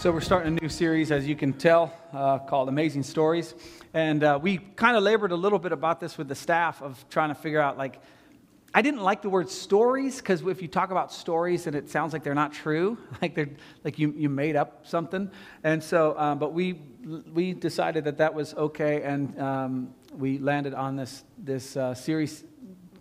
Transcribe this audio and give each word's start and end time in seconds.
So, 0.00 0.10
we're 0.10 0.22
starting 0.22 0.56
a 0.56 0.60
new 0.62 0.70
series, 0.70 1.12
as 1.12 1.28
you 1.28 1.36
can 1.36 1.52
tell, 1.52 1.92
uh, 2.14 2.38
called 2.38 2.70
Amazing 2.70 3.02
Stories. 3.02 3.54
And 3.92 4.24
uh, 4.24 4.38
we 4.40 4.56
kind 4.56 4.96
of 4.96 5.02
labored 5.02 5.30
a 5.30 5.36
little 5.36 5.58
bit 5.58 5.72
about 5.72 6.00
this 6.00 6.16
with 6.16 6.26
the 6.26 6.34
staff 6.34 6.80
of 6.80 7.04
trying 7.10 7.28
to 7.28 7.34
figure 7.34 7.60
out, 7.60 7.76
like, 7.76 8.00
I 8.72 8.80
didn't 8.80 9.02
like 9.02 9.20
the 9.20 9.28
word 9.28 9.50
stories 9.50 10.16
because 10.16 10.40
if 10.40 10.62
you 10.62 10.68
talk 10.68 10.90
about 10.90 11.12
stories 11.12 11.66
and 11.66 11.76
it 11.76 11.90
sounds 11.90 12.14
like 12.14 12.24
they're 12.24 12.34
not 12.34 12.54
true, 12.54 12.96
like 13.20 13.34
they're 13.34 13.50
like 13.84 13.98
you, 13.98 14.14
you 14.16 14.30
made 14.30 14.56
up 14.56 14.86
something. 14.86 15.30
And 15.64 15.84
so, 15.84 16.18
um, 16.18 16.38
but 16.38 16.54
we 16.54 16.80
we 17.34 17.52
decided 17.52 18.04
that 18.04 18.16
that 18.16 18.32
was 18.32 18.54
okay, 18.54 19.02
and 19.02 19.38
um, 19.38 19.94
we 20.16 20.38
landed 20.38 20.72
on 20.72 20.96
this 20.96 21.24
this 21.36 21.76
uh, 21.76 21.92
series 21.92 22.42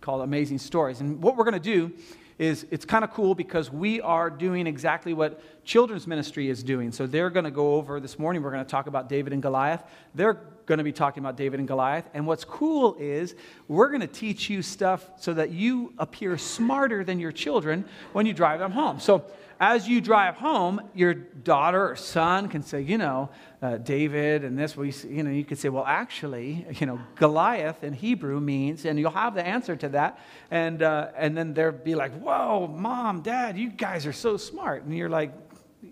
called 0.02 0.22
Amazing 0.22 0.58
Stories. 0.58 1.00
And 1.00 1.24
what 1.24 1.38
we're 1.38 1.46
going 1.46 1.54
to 1.54 1.62
do 1.62 1.94
is 2.40 2.66
it's 2.72 2.86
kind 2.86 3.04
of 3.04 3.12
cool 3.12 3.36
because 3.36 3.70
we 3.70 4.00
are 4.02 4.30
doing 4.30 4.66
exactly 4.66 5.14
what 5.14 5.42
children's 5.66 6.08
ministry 6.08 6.50
is 6.50 6.64
doing. 6.64 6.92
So 6.92 7.06
they're 7.06 7.30
going 7.30 7.44
to 7.44 7.52
go 7.52 7.76
over 7.76 8.00
this 8.00 8.18
morning, 8.18 8.42
we're 8.42 8.52
going 8.52 8.64
to 8.64 8.70
talk 8.70 8.88
about 8.88 9.10
David 9.10 9.34
and 9.34 9.42
Goliath. 9.42 9.84
They're 10.16 10.40
going 10.66 10.78
to 10.78 10.84
be 10.84 10.94
talking 10.94 11.22
about 11.22 11.36
David 11.36 11.60
and 11.60 11.68
Goliath. 11.68 12.10
And 12.14 12.26
what's 12.26 12.46
cool 12.46 12.96
is 12.98 13.36
we're 13.68 13.90
going 13.90 14.02
to 14.02 14.08
teach 14.08 14.50
you 14.50 14.62
stuff 14.62 15.12
so 15.18 15.34
that 15.34 15.52
you 15.52 15.94
appear 15.98 16.38
smarter 16.38 17.04
than 17.04 17.20
your 17.20 17.34
children 17.34 17.84
when 18.14 18.26
you 18.26 18.34
drive 18.34 18.60
them 18.60 18.72
home. 18.72 19.02
So 19.02 19.26
as 19.60 19.90
you 19.90 20.00
drive 20.00 20.36
home, 20.36 20.82
your 20.94 21.14
daughter 21.14 21.90
or 21.90 21.96
son 21.98 22.48
can 22.48 22.64
say, 22.64 22.82
you 22.82 22.98
know, 22.98 23.30
uh, 23.62 23.78
David 23.78 24.46
and 24.46 24.58
this, 24.58 24.78
we, 24.78 24.94
you 25.08 25.22
know, 25.22 25.32
you 25.32 25.44
could 25.44 25.58
say, 25.58 25.68
well, 25.68 25.84
actually, 25.86 26.66
you 26.80 26.88
know, 26.88 27.00
Goliath 27.16 27.84
in 27.84 27.92
Hebrew 27.92 28.40
means, 28.40 28.86
and 28.86 28.98
you'll 28.98 29.12
have 29.12 29.36
the 29.36 29.46
answer 29.46 29.76
to 29.76 29.90
that. 29.90 30.20
And, 30.50 30.82
uh, 30.82 31.12
and 31.18 31.38
then 31.38 31.54
they'll 31.54 31.74
be 31.74 31.94
like, 31.94 32.18
whoa, 32.20 32.68
mom, 32.68 33.22
dad, 33.22 33.58
you 33.58 33.70
guys 33.70 34.06
are 34.06 34.14
so 34.14 34.38
smart. 34.38 34.84
And 34.84 34.96
you're 34.96 35.10
like, 35.10 35.34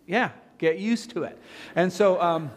yeah, 0.06 0.32
get 0.58 0.78
used 0.78 1.10
to 1.12 1.24
it. 1.24 1.38
And 1.76 1.92
so, 1.92 2.22
um, 2.22 2.52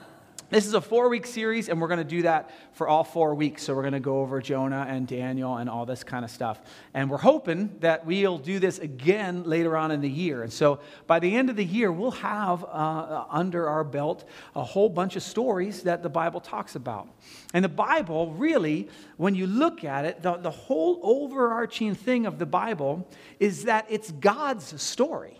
this 0.50 0.66
is 0.66 0.74
a 0.74 0.80
four 0.80 1.08
week 1.08 1.26
series, 1.26 1.68
and 1.68 1.80
we're 1.80 1.88
going 1.88 1.98
to 1.98 2.04
do 2.04 2.22
that 2.22 2.50
for 2.72 2.88
all 2.88 3.04
four 3.04 3.34
weeks. 3.34 3.62
So, 3.62 3.74
we're 3.74 3.82
going 3.82 3.94
to 3.94 4.00
go 4.00 4.20
over 4.20 4.40
Jonah 4.40 4.84
and 4.88 5.06
Daniel 5.06 5.56
and 5.56 5.70
all 5.70 5.86
this 5.86 6.04
kind 6.04 6.24
of 6.24 6.30
stuff. 6.30 6.60
And 6.92 7.08
we're 7.08 7.18
hoping 7.18 7.76
that 7.80 8.04
we'll 8.04 8.38
do 8.38 8.58
this 8.58 8.78
again 8.78 9.44
later 9.44 9.76
on 9.76 9.90
in 9.90 10.00
the 10.00 10.10
year. 10.10 10.42
And 10.42 10.52
so, 10.52 10.80
by 11.06 11.20
the 11.20 11.36
end 11.36 11.50
of 11.50 11.56
the 11.56 11.64
year, 11.64 11.92
we'll 11.92 12.10
have 12.10 12.64
uh, 12.64 13.24
under 13.30 13.68
our 13.68 13.84
belt 13.84 14.28
a 14.54 14.64
whole 14.64 14.88
bunch 14.88 15.16
of 15.16 15.22
stories 15.22 15.84
that 15.84 16.02
the 16.02 16.10
Bible 16.10 16.40
talks 16.40 16.74
about. 16.74 17.08
And 17.54 17.64
the 17.64 17.68
Bible, 17.68 18.32
really, 18.32 18.88
when 19.16 19.34
you 19.34 19.46
look 19.46 19.84
at 19.84 20.04
it, 20.04 20.22
the, 20.22 20.36
the 20.36 20.50
whole 20.50 21.00
overarching 21.02 21.94
thing 21.94 22.26
of 22.26 22.38
the 22.38 22.46
Bible 22.46 23.08
is 23.38 23.64
that 23.64 23.86
it's 23.88 24.10
God's 24.10 24.80
story. 24.82 25.39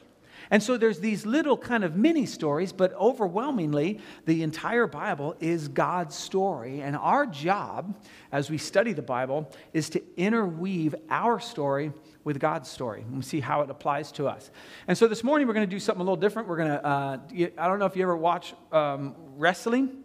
And 0.51 0.63
so 0.63 0.77
there's 0.77 0.99
these 0.99 1.25
little 1.25 1.57
kind 1.57 1.85
of 1.85 1.97
mini 1.97 2.27
stories, 2.27 2.73
but 2.73 2.93
overwhelmingly, 2.95 4.01
the 4.27 4.43
entire 4.43 4.87
Bible 4.87 5.37
is 5.41 5.69
God's 5.69 6.17
story. 6.17 6.81
And 6.81 6.97
our 6.97 7.25
job 7.27 7.97
as 8.33 8.51
we 8.51 8.59
study 8.59 8.93
the 8.93 9.03
Bible 9.03 9.51
is 9.73 9.91
to 9.91 10.03
interweave 10.17 10.95
our 11.09 11.39
story 11.39 11.93
with 12.25 12.41
God's 12.41 12.69
story 12.69 13.03
and 13.03 13.25
see 13.25 13.41
how 13.41 13.63
it 13.63 13.71
applies 13.71 14.13
to 14.13 14.27
us. 14.27 14.51
And 14.89 14.99
so 14.99 15.07
this 15.07 15.23
morning, 15.23 15.47
we're 15.47 15.55
going 15.55 15.69
to 15.69 15.75
do 15.75 15.81
something 15.81 16.01
a 16.01 16.05
little 16.05 16.17
different. 16.17 16.49
We're 16.49 16.57
going 16.57 16.69
to, 16.69 16.85
uh, 16.85 17.19
I 17.57 17.69
don't 17.69 17.79
know 17.79 17.87
if 17.87 17.97
you 17.97 18.03
ever 18.03 18.17
watch 18.17 18.55
um, 18.73 19.15
wrestling. 19.37 20.05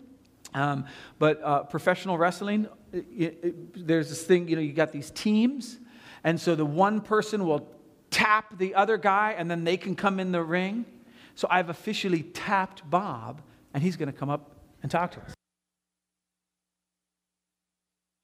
Um, 0.53 0.85
but 1.19 1.41
uh, 1.43 1.63
professional 1.63 2.17
wrestling, 2.17 2.69
it, 2.93 3.39
it, 3.43 3.87
there's 3.87 4.07
this 4.07 4.23
thing, 4.23 4.47
you 4.47 4.55
know, 4.55 4.61
you 4.61 4.71
got 4.71 4.93
these 4.93 5.11
teams, 5.11 5.79
and 6.23 6.39
so 6.39 6.55
the 6.55 6.65
one 6.65 7.01
person 7.01 7.45
will 7.45 7.67
tap 8.15 8.57
the 8.57 8.73
other 8.75 8.97
guy 8.97 9.35
and 9.37 9.51
then 9.51 9.65
they 9.65 9.75
can 9.75 9.93
come 9.93 10.21
in 10.21 10.31
the 10.31 10.41
ring. 10.41 10.85
So 11.35 11.49
I've 11.51 11.69
officially 11.69 12.23
tapped 12.23 12.89
Bob 12.89 13.41
and 13.73 13.83
he's 13.83 13.97
going 13.97 14.09
to 14.09 14.17
come 14.17 14.29
up 14.29 14.51
and 14.81 14.89
talk 14.89 15.11
to 15.11 15.19
us. 15.19 15.33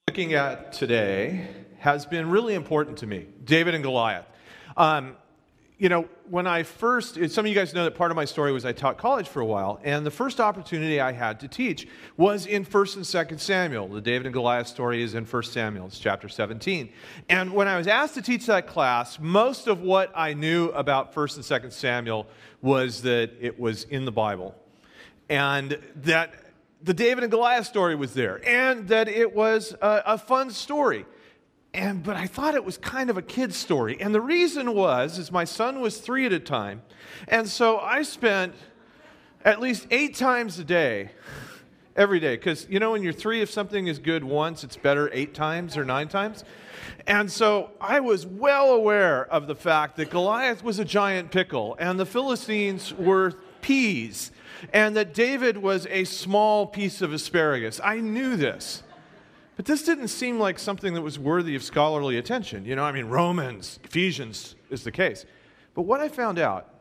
Looking 0.08 0.34
at 0.34 0.72
today 0.72 1.46
has 1.80 2.06
been 2.06 2.30
really 2.30 2.54
important 2.54 3.00
to 3.00 3.08
me 3.08 3.28
David 3.44 3.76
and 3.76 3.84
Goliath. 3.84 4.26
Um, 4.78 5.18
you 5.82 5.90
know, 5.90 6.08
when 6.30 6.46
I 6.46 6.62
first, 6.62 7.16
some 7.32 7.44
of 7.44 7.50
you 7.50 7.56
guys 7.56 7.74
know 7.74 7.86
that 7.86 7.96
part 7.96 8.12
of 8.12 8.16
my 8.16 8.26
story 8.26 8.52
was 8.52 8.66
I 8.66 8.72
taught 8.72 9.00
college 9.00 9.28
for 9.28 9.40
a 9.40 9.46
while, 9.46 9.80
and 9.84 10.06
the 10.06 10.12
first 10.12 10.40
opportunity 10.40 11.00
I 11.00 11.12
had 11.12 11.40
to 11.40 11.48
teach 11.48 11.88
was 12.18 12.46
in 12.46 12.64
1st 12.64 12.98
and 12.98 13.04
2nd 13.04 13.40
Samuel. 13.40 13.88
The 13.88 14.00
David 14.00 14.28
and 14.28 14.34
Goliath 14.34 14.68
story 14.68 15.02
is 15.02 15.16
in 15.16 15.26
1st 15.26 15.46
Samuel, 15.48 15.88
it's 15.88 15.98
chapter 15.98 16.30
17. 16.30 16.94
And 17.30 17.52
when 17.52 17.68
I 17.68 17.78
was 17.78 17.88
asked 17.88 18.14
to 18.14 18.22
teach 18.22 18.46
that 18.46 18.68
class, 18.68 19.18
most 19.20 19.66
of 19.66 19.82
what 19.82 20.12
I 20.14 20.36
knew 20.36 20.68
about 20.68 21.16
1st 21.16 21.38
and 21.38 21.64
2nd 21.64 21.74
Samuel 21.74 22.28
was 22.62 23.02
that 23.02 23.32
it 23.40 23.60
was 23.60 23.86
in 23.86 24.06
the 24.06 24.12
Bible, 24.12 24.54
and 25.30 25.80
that 25.96 26.32
the 26.84 26.94
David 26.94 27.24
and 27.24 27.32
Goliath 27.32 27.66
story 27.66 27.96
was 27.96 28.14
there, 28.14 28.40
and 28.48 28.88
that 28.90 29.08
it 29.08 29.34
was 29.34 29.74
a, 29.82 30.04
a 30.06 30.18
fun 30.20 30.52
story. 30.52 31.08
And, 31.74 32.04
but 32.04 32.18
I 32.18 32.28
thought 32.28 32.56
it 32.56 32.66
was 32.66 32.78
kind 32.78 33.10
of 33.10 33.18
a 33.18 33.22
kid's 33.22 33.56
story. 33.56 33.98
And 34.02 34.14
the 34.14 34.22
reason 34.22 34.74
was, 34.74 35.18
is 35.18 35.32
my 35.32 35.46
son 35.46 35.80
was 35.80 36.00
three 36.00 36.26
at 36.26 36.34
a 36.34 36.40
time. 36.40 36.82
And 37.28 37.48
so 37.48 37.80
I 37.80 38.02
spent 38.04 38.56
at 39.46 39.62
least 39.62 39.88
eight 39.90 40.16
times 40.16 40.60
a 40.60 40.66
day, 40.66 41.12
every 41.96 42.20
day. 42.20 42.36
Because, 42.36 42.68
you 42.70 42.80
know, 42.80 42.92
when 42.92 43.04
you're 43.04 43.14
three, 43.14 43.42
if 43.42 43.50
something 43.50 43.88
is 43.88 44.00
good 44.00 44.24
once, 44.24 44.66
it's 44.66 44.76
better 44.76 45.10
eight 45.14 45.34
times 45.34 45.78
or 45.78 45.86
nine 45.86 46.10
times. 46.10 46.44
And 47.08 47.32
so 47.32 47.72
I 47.80 48.02
was 48.02 48.26
well 48.26 48.74
aware 48.74 49.26
of 49.26 49.48
the 49.48 49.56
fact 49.56 49.96
that 49.96 50.10
Goliath 50.10 50.64
was 50.64 50.78
a 50.78 50.86
giant 50.86 51.32
pickle 51.32 51.78
and 51.80 52.00
the 52.00 52.06
Philistines 52.06 52.94
were 52.94 53.32
peas 53.62 54.32
and 54.74 54.96
that 54.96 55.14
David 55.14 55.58
was 55.58 55.88
a 55.88 56.04
small 56.04 56.68
piece 56.68 57.02
of 57.02 57.14
asparagus. 57.14 57.80
I 57.84 58.00
knew 58.00 58.36
this. 58.36 58.84
But 59.56 59.66
this 59.66 59.84
didn't 59.84 60.08
seem 60.08 60.40
like 60.40 60.58
something 60.58 60.94
that 60.94 61.02
was 61.02 61.20
worthy 61.20 61.56
of 61.56 61.64
scholarly 61.64 62.18
attention. 62.18 62.66
You 62.66 62.76
know, 62.76 62.84
I 62.84 62.92
mean, 62.92 63.06
Romans, 63.06 63.80
Ephesians 63.84 64.56
is 64.70 64.84
the 64.84 64.92
case. 64.92 65.26
But 65.74 65.84
what 65.84 66.00
I 66.00 66.08
found 66.08 66.40
out, 66.40 66.74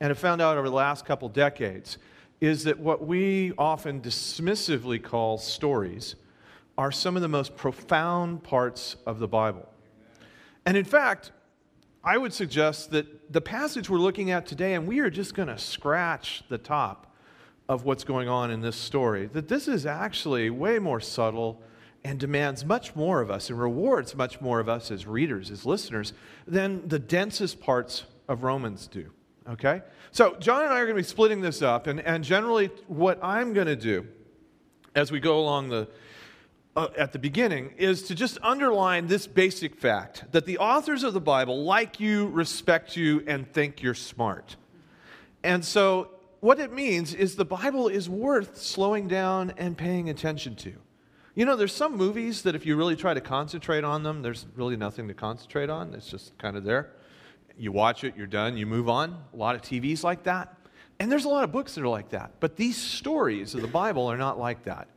and 0.00 0.08
have 0.08 0.18
found 0.18 0.40
out 0.40 0.56
over 0.56 0.68
the 0.68 0.74
last 0.74 1.04
couple 1.04 1.28
decades, 1.28 1.98
is 2.40 2.64
that 2.64 2.78
what 2.78 3.06
we 3.06 3.52
often 3.58 4.00
dismissively 4.00 5.02
call 5.02 5.38
stories 5.38 6.16
are 6.78 6.90
some 6.90 7.16
of 7.16 7.22
the 7.22 7.28
most 7.28 7.56
profound 7.56 8.42
parts 8.42 8.96
of 9.06 9.18
the 9.18 9.28
Bible. 9.28 9.68
And 10.64 10.76
in 10.76 10.84
fact, 10.84 11.32
I 12.02 12.16
would 12.16 12.32
suggest 12.32 12.90
that 12.92 13.32
the 13.32 13.42
passage 13.42 13.90
we're 13.90 13.98
looking 13.98 14.30
at 14.30 14.46
today, 14.46 14.74
and 14.74 14.86
we 14.86 15.00
are 15.00 15.10
just 15.10 15.34
going 15.34 15.48
to 15.48 15.58
scratch 15.58 16.42
the 16.48 16.56
top 16.56 17.14
of 17.68 17.84
what's 17.84 18.04
going 18.04 18.28
on 18.28 18.50
in 18.50 18.62
this 18.62 18.76
story, 18.76 19.26
that 19.26 19.48
this 19.48 19.68
is 19.68 19.84
actually 19.84 20.48
way 20.48 20.78
more 20.78 21.00
subtle 21.00 21.62
and 22.04 22.18
demands 22.18 22.64
much 22.64 22.96
more 22.96 23.20
of 23.20 23.30
us 23.30 23.50
and 23.50 23.60
rewards 23.60 24.14
much 24.14 24.40
more 24.40 24.60
of 24.60 24.68
us 24.68 24.90
as 24.90 25.06
readers, 25.06 25.50
as 25.50 25.66
listeners, 25.66 26.12
than 26.46 26.86
the 26.88 26.98
densest 26.98 27.60
parts 27.60 28.04
of 28.28 28.42
Romans 28.42 28.86
do. 28.86 29.10
Okay? 29.48 29.82
So, 30.12 30.36
John 30.40 30.64
and 30.64 30.72
I 30.72 30.80
are 30.80 30.84
going 30.84 30.96
to 30.96 31.02
be 31.02 31.08
splitting 31.08 31.40
this 31.40 31.62
up, 31.62 31.86
and, 31.86 32.00
and 32.00 32.24
generally, 32.24 32.70
what 32.86 33.18
I'm 33.22 33.52
going 33.52 33.66
to 33.66 33.76
do 33.76 34.06
as 34.94 35.12
we 35.12 35.20
go 35.20 35.38
along 35.38 35.68
the 35.68 35.88
uh, 36.76 36.88
at 36.96 37.12
the 37.12 37.18
beginning 37.18 37.74
is 37.76 38.04
to 38.04 38.14
just 38.14 38.38
underline 38.42 39.08
this 39.08 39.26
basic 39.26 39.76
fact 39.76 40.24
that 40.30 40.46
the 40.46 40.58
authors 40.58 41.02
of 41.02 41.12
the 41.12 41.20
Bible 41.20 41.64
like 41.64 41.98
you, 41.98 42.28
respect 42.28 42.96
you, 42.96 43.24
and 43.26 43.52
think 43.52 43.82
you're 43.82 43.94
smart. 43.94 44.56
And 45.42 45.64
so, 45.64 46.10
what 46.40 46.58
it 46.58 46.72
means 46.72 47.12
is 47.12 47.36
the 47.36 47.44
Bible 47.44 47.88
is 47.88 48.08
worth 48.08 48.56
slowing 48.56 49.08
down 49.08 49.52
and 49.56 49.76
paying 49.76 50.08
attention 50.08 50.54
to. 50.56 50.74
You 51.34 51.44
know, 51.44 51.54
there's 51.54 51.74
some 51.74 51.96
movies 51.96 52.42
that 52.42 52.54
if 52.56 52.66
you 52.66 52.76
really 52.76 52.96
try 52.96 53.14
to 53.14 53.20
concentrate 53.20 53.84
on 53.84 54.02
them, 54.02 54.20
there's 54.22 54.46
really 54.56 54.76
nothing 54.76 55.06
to 55.08 55.14
concentrate 55.14 55.70
on. 55.70 55.94
It's 55.94 56.08
just 56.08 56.36
kind 56.38 56.56
of 56.56 56.64
there. 56.64 56.90
You 57.56 57.70
watch 57.72 58.02
it, 58.04 58.14
you're 58.16 58.26
done, 58.26 58.56
you 58.56 58.66
move 58.66 58.88
on. 58.88 59.16
A 59.32 59.36
lot 59.36 59.54
of 59.54 59.62
TVs 59.62 60.02
like 60.02 60.24
that. 60.24 60.56
And 60.98 61.10
there's 61.10 61.24
a 61.24 61.28
lot 61.28 61.44
of 61.44 61.52
books 61.52 61.74
that 61.74 61.82
are 61.82 61.88
like 61.88 62.10
that. 62.10 62.32
But 62.40 62.56
these 62.56 62.76
stories 62.76 63.54
of 63.54 63.62
the 63.62 63.68
Bible 63.68 64.06
are 64.06 64.18
not 64.18 64.38
like 64.38 64.64
that. 64.64 64.88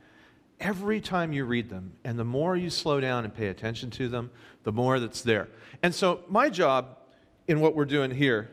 Every 0.59 1.01
time 1.01 1.33
you 1.33 1.45
read 1.45 1.69
them, 1.69 1.93
and 2.03 2.17
the 2.17 2.23
more 2.23 2.57
you 2.57 2.69
slow 2.69 2.99
down 2.99 3.25
and 3.25 3.33
pay 3.33 3.47
attention 3.47 3.89
to 3.91 4.09
them, 4.09 4.31
the 4.63 4.71
more 4.71 4.99
that's 4.99 5.21
there. 5.21 5.49
And 5.81 5.93
so, 5.93 6.21
my 6.29 6.49
job 6.49 6.97
in 7.47 7.59
what 7.59 7.75
we're 7.75 7.85
doing 7.85 8.11
here 8.11 8.49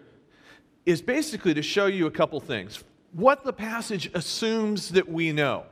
is 0.87 1.01
basically 1.03 1.55
to 1.55 1.63
show 1.63 1.87
you 1.87 2.07
a 2.07 2.11
couple 2.11 2.41
things. 2.41 2.83
What 3.13 3.45
the 3.45 3.53
passage 3.53 4.11
assumes 4.15 4.91
that 4.91 5.09
we 5.09 5.33
know. 5.33 5.67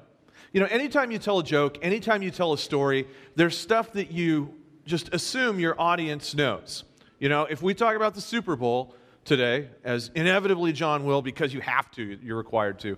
You 0.53 0.61
know, 0.61 0.67
anytime 0.67 1.11
you 1.11 1.19
tell 1.19 1.39
a 1.41 1.45
joke, 1.45 1.79
anytime 1.83 2.23
you 2.23 2.31
tell 2.31 2.53
a 2.53 2.59
story, 2.59 3.07
there's 3.37 3.57
stuff 3.57 3.93
that 3.93 4.11
you 4.11 4.55
just 4.87 5.13
assume 5.13 5.61
your 5.61 5.79
audience 5.81 6.35
knows. 6.35 6.85
You 7.19 7.29
know, 7.29 7.45
if 7.45 7.61
we 7.61 7.75
talk 7.75 7.97
about 7.97 8.15
the 8.15 8.21
Super 8.21 8.57
Bowl 8.57 8.95
today, 9.25 9.69
as 9.85 10.11
inevitably 10.15 10.73
John 10.73 11.05
will 11.05 11.21
because 11.21 11.53
you 11.53 11.61
have 11.61 11.91
to, 11.93 12.19
you're 12.23 12.39
required 12.39 12.79
to, 12.81 12.97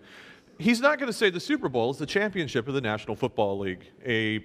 he's 0.59 0.81
not 0.81 0.99
going 0.99 1.09
to 1.09 1.13
say 1.13 1.29
the 1.31 1.41
Super 1.41 1.69
Bowl 1.69 1.91
is 1.91 1.99
the 1.99 2.07
championship 2.07 2.69
of 2.69 2.75
the 2.75 2.81
National 2.81 3.17
Football 3.17 3.59
League, 3.59 3.85
a 4.07 4.39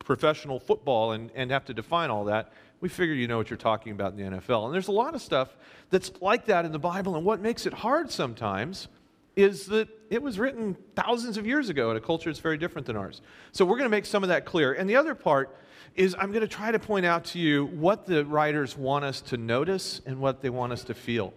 professional 0.00 0.60
football, 0.60 1.12
and, 1.12 1.30
and 1.34 1.50
have 1.50 1.64
to 1.64 1.74
define 1.74 2.10
all 2.10 2.26
that. 2.26 2.52
We 2.80 2.90
figure 2.90 3.14
you 3.14 3.26
know 3.26 3.38
what 3.38 3.48
you're 3.48 3.56
talking 3.56 3.92
about 3.92 4.12
in 4.12 4.18
the 4.18 4.38
NFL. 4.38 4.66
And 4.66 4.74
there's 4.74 4.88
a 4.88 4.92
lot 4.92 5.14
of 5.14 5.22
stuff 5.22 5.56
that's 5.88 6.12
like 6.20 6.44
that 6.46 6.66
in 6.66 6.72
the 6.72 6.78
Bible, 6.78 7.16
and 7.16 7.24
what 7.24 7.40
makes 7.40 7.64
it 7.64 7.72
hard 7.72 8.10
sometimes 8.10 8.88
is 9.36 9.66
that 9.66 9.88
it 10.10 10.22
was 10.22 10.38
written 10.38 10.76
thousands 10.94 11.36
of 11.36 11.46
years 11.46 11.68
ago 11.68 11.90
in 11.90 11.96
a 11.96 12.00
culture 12.00 12.30
that's 12.30 12.38
very 12.38 12.58
different 12.58 12.86
than 12.86 12.96
ours. 12.96 13.20
So 13.52 13.64
we're 13.64 13.76
going 13.78 13.90
to 13.90 13.96
make 13.96 14.06
some 14.06 14.22
of 14.22 14.28
that 14.28 14.44
clear. 14.44 14.74
And 14.74 14.88
the 14.88 14.96
other 14.96 15.14
part 15.14 15.56
is 15.94 16.14
I'm 16.18 16.30
going 16.30 16.42
to 16.42 16.48
try 16.48 16.72
to 16.72 16.78
point 16.78 17.06
out 17.06 17.24
to 17.26 17.38
you 17.38 17.66
what 17.66 18.06
the 18.06 18.24
writers 18.24 18.76
want 18.76 19.04
us 19.04 19.20
to 19.22 19.36
notice 19.36 20.00
and 20.06 20.18
what 20.18 20.40
they 20.40 20.50
want 20.50 20.72
us 20.72 20.84
to 20.84 20.94
feel. 20.94 21.32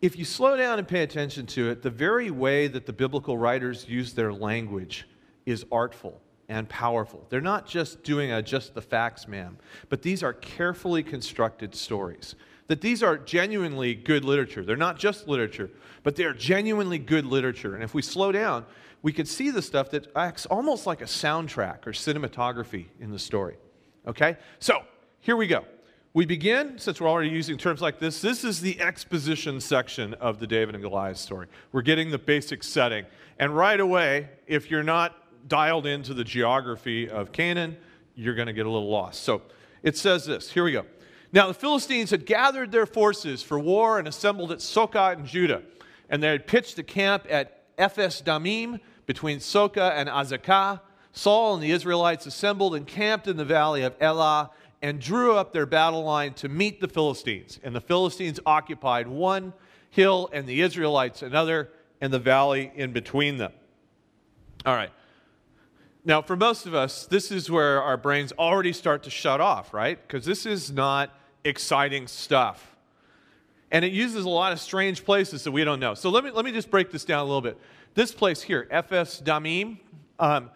If 0.00 0.16
you 0.16 0.24
slow 0.24 0.56
down 0.56 0.78
and 0.78 0.88
pay 0.88 1.02
attention 1.02 1.46
to 1.48 1.70
it, 1.70 1.82
the 1.82 1.90
very 1.90 2.30
way 2.30 2.68
that 2.68 2.86
the 2.86 2.92
biblical 2.92 3.36
writers 3.36 3.88
use 3.88 4.14
their 4.14 4.32
language 4.32 5.06
is 5.44 5.66
artful 5.70 6.20
and 6.48 6.68
powerful. 6.68 7.26
They're 7.28 7.40
not 7.40 7.66
just 7.66 8.02
doing 8.02 8.32
a 8.32 8.42
just 8.42 8.74
the 8.74 8.82
facts, 8.82 9.28
ma'am, 9.28 9.58
but 9.88 10.02
these 10.02 10.22
are 10.22 10.32
carefully 10.32 11.02
constructed 11.02 11.74
stories. 11.74 12.34
That 12.70 12.80
these 12.80 13.02
are 13.02 13.18
genuinely 13.18 13.96
good 13.96 14.24
literature. 14.24 14.64
They're 14.64 14.76
not 14.76 14.96
just 14.96 15.26
literature, 15.26 15.70
but 16.04 16.14
they're 16.14 16.32
genuinely 16.32 17.00
good 17.00 17.26
literature. 17.26 17.74
And 17.74 17.82
if 17.82 17.94
we 17.94 18.00
slow 18.00 18.30
down, 18.30 18.64
we 19.02 19.12
could 19.12 19.26
see 19.26 19.50
the 19.50 19.60
stuff 19.60 19.90
that 19.90 20.06
acts 20.14 20.46
almost 20.46 20.86
like 20.86 21.00
a 21.00 21.06
soundtrack 21.06 21.84
or 21.84 21.90
cinematography 21.90 22.86
in 23.00 23.10
the 23.10 23.18
story. 23.18 23.56
Okay? 24.06 24.36
So, 24.60 24.84
here 25.18 25.34
we 25.34 25.48
go. 25.48 25.64
We 26.14 26.26
begin, 26.26 26.78
since 26.78 27.00
we're 27.00 27.08
already 27.08 27.30
using 27.30 27.58
terms 27.58 27.80
like 27.80 27.98
this, 27.98 28.20
this 28.20 28.44
is 28.44 28.60
the 28.60 28.80
exposition 28.80 29.60
section 29.60 30.14
of 30.14 30.38
the 30.38 30.46
David 30.46 30.76
and 30.76 30.84
Goliath 30.84 31.16
story. 31.16 31.48
We're 31.72 31.82
getting 31.82 32.12
the 32.12 32.18
basic 32.18 32.62
setting. 32.62 33.04
And 33.40 33.56
right 33.56 33.80
away, 33.80 34.28
if 34.46 34.70
you're 34.70 34.84
not 34.84 35.16
dialed 35.48 35.86
into 35.86 36.14
the 36.14 36.22
geography 36.22 37.10
of 37.10 37.32
Canaan, 37.32 37.76
you're 38.14 38.36
going 38.36 38.46
to 38.46 38.52
get 38.52 38.66
a 38.66 38.70
little 38.70 38.90
lost. 38.90 39.24
So 39.24 39.42
it 39.82 39.96
says 39.96 40.24
this 40.24 40.52
here 40.52 40.62
we 40.62 40.70
go. 40.70 40.86
Now 41.32 41.46
the 41.46 41.54
Philistines 41.54 42.10
had 42.10 42.26
gathered 42.26 42.72
their 42.72 42.86
forces 42.86 43.42
for 43.42 43.58
war 43.58 43.98
and 43.98 44.08
assembled 44.08 44.52
at 44.52 44.58
Socoh 44.58 45.12
in 45.12 45.26
Judah. 45.26 45.62
And 46.08 46.22
they 46.22 46.28
had 46.28 46.46
pitched 46.46 46.78
a 46.78 46.82
camp 46.82 47.26
at 47.30 47.64
Ephes 47.78 48.22
Damim 48.22 48.80
between 49.06 49.38
Socoh 49.38 49.90
and 49.90 50.08
Azekah. 50.08 50.80
Saul 51.12 51.54
and 51.54 51.62
the 51.62 51.70
Israelites 51.70 52.26
assembled 52.26 52.74
and 52.74 52.86
camped 52.86 53.26
in 53.26 53.36
the 53.36 53.44
valley 53.44 53.82
of 53.82 53.94
Elah 54.00 54.50
and 54.82 55.00
drew 55.00 55.34
up 55.36 55.52
their 55.52 55.66
battle 55.66 56.02
line 56.02 56.32
to 56.34 56.48
meet 56.48 56.80
the 56.80 56.88
Philistines. 56.88 57.60
And 57.62 57.74
the 57.74 57.80
Philistines 57.80 58.40
occupied 58.46 59.06
one 59.06 59.52
hill 59.90 60.30
and 60.32 60.46
the 60.46 60.62
Israelites 60.62 61.22
another, 61.22 61.70
and 62.00 62.12
the 62.12 62.18
valley 62.18 62.72
in 62.74 62.92
between 62.92 63.36
them. 63.36 63.52
All 64.64 64.74
right. 64.74 64.92
Now, 66.04 66.22
for 66.22 66.36
most 66.36 66.64
of 66.64 66.74
us, 66.74 67.06
this 67.06 67.30
is 67.30 67.50
where 67.50 67.82
our 67.82 67.96
brains 67.96 68.32
already 68.38 68.72
start 68.72 69.02
to 69.02 69.10
shut 69.10 69.40
off, 69.40 69.74
right? 69.74 70.00
Because 70.00 70.24
this 70.24 70.46
is 70.46 70.70
not 70.70 71.10
exciting 71.44 72.06
stuff. 72.06 72.76
And 73.70 73.84
it 73.84 73.92
uses 73.92 74.24
a 74.24 74.28
lot 74.28 74.52
of 74.52 74.60
strange 74.60 75.04
places 75.04 75.44
that 75.44 75.52
we 75.52 75.64
don't 75.64 75.80
know. 75.80 75.94
So 75.94 76.10
let 76.10 76.24
me, 76.24 76.30
let 76.30 76.44
me 76.44 76.52
just 76.52 76.70
break 76.70 76.90
this 76.90 77.04
down 77.04 77.20
a 77.20 77.24
little 77.24 77.40
bit. 77.40 77.58
This 77.94 78.12
place 78.12 78.42
here, 78.42 78.66
Ephes 78.70 79.22
Damim, 79.24 79.78
um, 80.18 80.50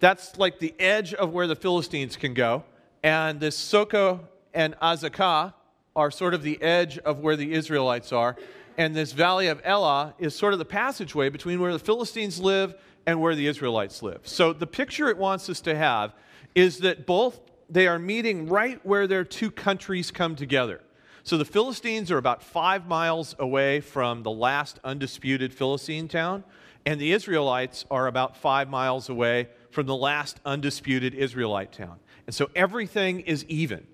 that's 0.00 0.36
like 0.38 0.58
the 0.58 0.74
edge 0.78 1.14
of 1.14 1.32
where 1.32 1.46
the 1.46 1.56
Philistines 1.56 2.16
can 2.16 2.34
go. 2.34 2.64
And 3.02 3.40
this 3.40 3.56
Socoh 3.56 4.20
and 4.52 4.74
Azekah 4.80 5.54
are 5.94 6.10
sort 6.10 6.34
of 6.34 6.42
the 6.42 6.60
edge 6.62 6.98
of 6.98 7.20
where 7.20 7.36
the 7.36 7.52
Israelites 7.52 8.12
are. 8.12 8.36
And 8.76 8.94
this 8.94 9.12
valley 9.12 9.46
of 9.46 9.60
Elah 9.64 10.14
is 10.18 10.34
sort 10.34 10.52
of 10.52 10.58
the 10.58 10.64
passageway 10.64 11.28
between 11.28 11.60
where 11.60 11.72
the 11.72 11.78
Philistines 11.78 12.40
live 12.40 12.74
and 13.06 13.20
where 13.20 13.34
the 13.34 13.46
Israelites 13.46 14.02
live. 14.02 14.20
So 14.24 14.52
the 14.52 14.66
picture 14.66 15.08
it 15.08 15.18
wants 15.18 15.48
us 15.48 15.60
to 15.62 15.76
have 15.76 16.14
is 16.54 16.78
that 16.78 17.06
both 17.06 17.40
they 17.68 17.86
are 17.86 17.98
meeting 17.98 18.48
right 18.48 18.84
where 18.84 19.06
their 19.06 19.24
two 19.24 19.50
countries 19.50 20.10
come 20.10 20.36
together. 20.36 20.80
So 21.22 21.38
the 21.38 21.44
Philistines 21.44 22.10
are 22.10 22.18
about 22.18 22.42
five 22.42 22.86
miles 22.86 23.34
away 23.38 23.80
from 23.80 24.22
the 24.22 24.30
last 24.30 24.78
undisputed 24.84 25.54
Philistine 25.54 26.06
town, 26.06 26.44
and 26.84 27.00
the 27.00 27.12
Israelites 27.12 27.86
are 27.90 28.06
about 28.06 28.36
five 28.36 28.68
miles 28.68 29.08
away 29.08 29.48
from 29.70 29.86
the 29.86 29.96
last 29.96 30.38
undisputed 30.44 31.14
Israelite 31.14 31.72
town. 31.72 31.98
And 32.26 32.34
so 32.34 32.50
everything 32.54 33.20
is 33.20 33.44
even. 33.46 33.86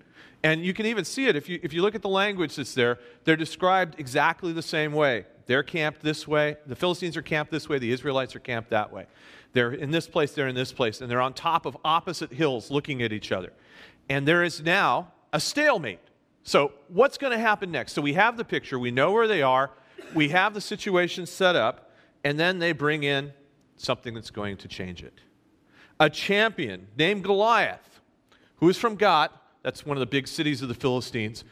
And 0.43 0.65
you 0.65 0.73
can 0.73 0.85
even 0.85 1.05
see 1.05 1.27
it 1.27 1.35
if 1.35 1.47
you, 1.47 1.59
if 1.63 1.71
you 1.71 1.81
look 1.81 1.95
at 1.95 2.01
the 2.01 2.09
language 2.09 2.55
that's 2.55 2.73
there, 2.73 2.99
they're 3.23 3.35
described 3.35 3.95
exactly 3.99 4.51
the 4.51 4.61
same 4.61 4.91
way. 4.91 5.25
They're 5.45 5.63
camped 5.63 6.01
this 6.01 6.27
way. 6.27 6.57
The 6.65 6.75
Philistines 6.75 7.17
are 7.17 7.21
camped 7.21 7.51
this 7.51 7.67
way. 7.67 7.79
The 7.79 7.91
Israelites 7.91 8.35
are 8.35 8.39
camped 8.39 8.69
that 8.69 8.91
way. 8.91 9.07
They're 9.53 9.73
in 9.73 9.91
this 9.91 10.07
place, 10.07 10.33
they're 10.33 10.47
in 10.47 10.55
this 10.55 10.71
place, 10.71 11.01
and 11.01 11.11
they're 11.11 11.21
on 11.21 11.33
top 11.33 11.65
of 11.65 11.77
opposite 11.83 12.31
hills 12.31 12.71
looking 12.71 13.01
at 13.01 13.11
each 13.11 13.31
other. 13.31 13.51
And 14.09 14.27
there 14.27 14.43
is 14.43 14.61
now 14.61 15.11
a 15.33 15.39
stalemate. 15.39 15.99
So, 16.43 16.71
what's 16.87 17.17
going 17.17 17.31
to 17.31 17.39
happen 17.39 17.71
next? 17.71 17.93
So, 17.93 18.01
we 18.01 18.13
have 18.13 18.37
the 18.37 18.45
picture, 18.45 18.79
we 18.79 18.91
know 18.91 19.11
where 19.11 19.27
they 19.27 19.41
are, 19.41 19.71
we 20.15 20.29
have 20.29 20.53
the 20.53 20.61
situation 20.61 21.25
set 21.25 21.55
up, 21.55 21.91
and 22.23 22.39
then 22.39 22.59
they 22.59 22.71
bring 22.71 23.03
in 23.03 23.33
something 23.77 24.13
that's 24.13 24.31
going 24.31 24.57
to 24.57 24.67
change 24.67 25.03
it. 25.03 25.19
A 25.99 26.09
champion 26.09 26.87
named 26.97 27.23
Goliath, 27.23 27.99
who 28.57 28.69
is 28.69 28.77
from 28.77 28.95
Gath, 28.95 29.31
that's 29.63 29.85
one 29.85 29.97
of 29.97 29.99
the 29.99 30.07
big 30.07 30.27
cities 30.27 30.61
of 30.61 30.67
the 30.67 30.73
Philistines, 30.73 31.43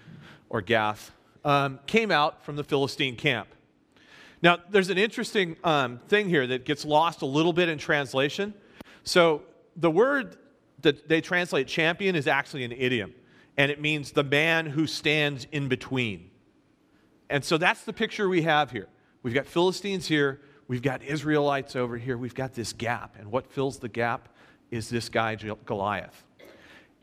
or 0.49 0.61
Gath, 0.61 1.11
um, 1.45 1.79
came 1.85 2.11
out 2.11 2.43
from 2.43 2.55
the 2.55 2.63
Philistine 2.63 3.15
camp. 3.15 3.47
Now, 4.41 4.57
there's 4.69 4.89
an 4.89 4.97
interesting 4.97 5.57
um, 5.63 5.99
thing 6.07 6.29
here 6.29 6.47
that 6.47 6.65
gets 6.65 6.85
lost 6.85 7.21
a 7.21 7.25
little 7.25 7.53
bit 7.53 7.67
in 7.67 7.77
translation. 7.77 8.53
So, 9.03 9.41
the 9.75 9.91
word 9.91 10.37
that 10.81 11.09
they 11.09 11.21
translate 11.21 11.67
champion 11.67 12.15
is 12.15 12.27
actually 12.27 12.63
an 12.63 12.71
idiom, 12.71 13.13
and 13.57 13.69
it 13.69 13.81
means 13.81 14.11
the 14.11 14.23
man 14.23 14.65
who 14.65 14.87
stands 14.87 15.45
in 15.51 15.67
between. 15.67 16.31
And 17.29 17.43
so, 17.43 17.57
that's 17.57 17.83
the 17.83 17.93
picture 17.93 18.29
we 18.29 18.43
have 18.43 18.71
here. 18.71 18.87
We've 19.23 19.33
got 19.33 19.45
Philistines 19.45 20.07
here, 20.07 20.39
we've 20.69 20.81
got 20.81 21.03
Israelites 21.03 21.75
over 21.75 21.97
here, 21.97 22.17
we've 22.17 22.35
got 22.35 22.53
this 22.53 22.71
gap. 22.71 23.17
And 23.19 23.31
what 23.31 23.51
fills 23.51 23.79
the 23.79 23.89
gap 23.89 24.29
is 24.71 24.89
this 24.89 25.09
guy, 25.09 25.35
Goliath. 25.65 26.23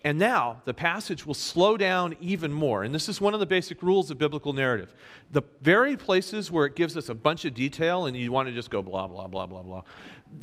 And 0.06 0.20
now 0.20 0.62
the 0.64 0.72
passage 0.72 1.26
will 1.26 1.34
slow 1.34 1.76
down 1.76 2.14
even 2.20 2.52
more. 2.52 2.84
And 2.84 2.94
this 2.94 3.08
is 3.08 3.20
one 3.20 3.34
of 3.34 3.40
the 3.40 3.46
basic 3.46 3.82
rules 3.82 4.08
of 4.08 4.18
biblical 4.18 4.52
narrative. 4.52 4.94
The 5.32 5.42
very 5.62 5.96
places 5.96 6.48
where 6.48 6.64
it 6.64 6.76
gives 6.76 6.96
us 6.96 7.08
a 7.08 7.14
bunch 7.14 7.44
of 7.44 7.54
detail 7.54 8.06
and 8.06 8.16
you 8.16 8.30
want 8.30 8.46
to 8.46 8.54
just 8.54 8.70
go 8.70 8.82
blah, 8.82 9.08
blah, 9.08 9.26
blah, 9.26 9.46
blah, 9.46 9.62
blah, 9.62 9.82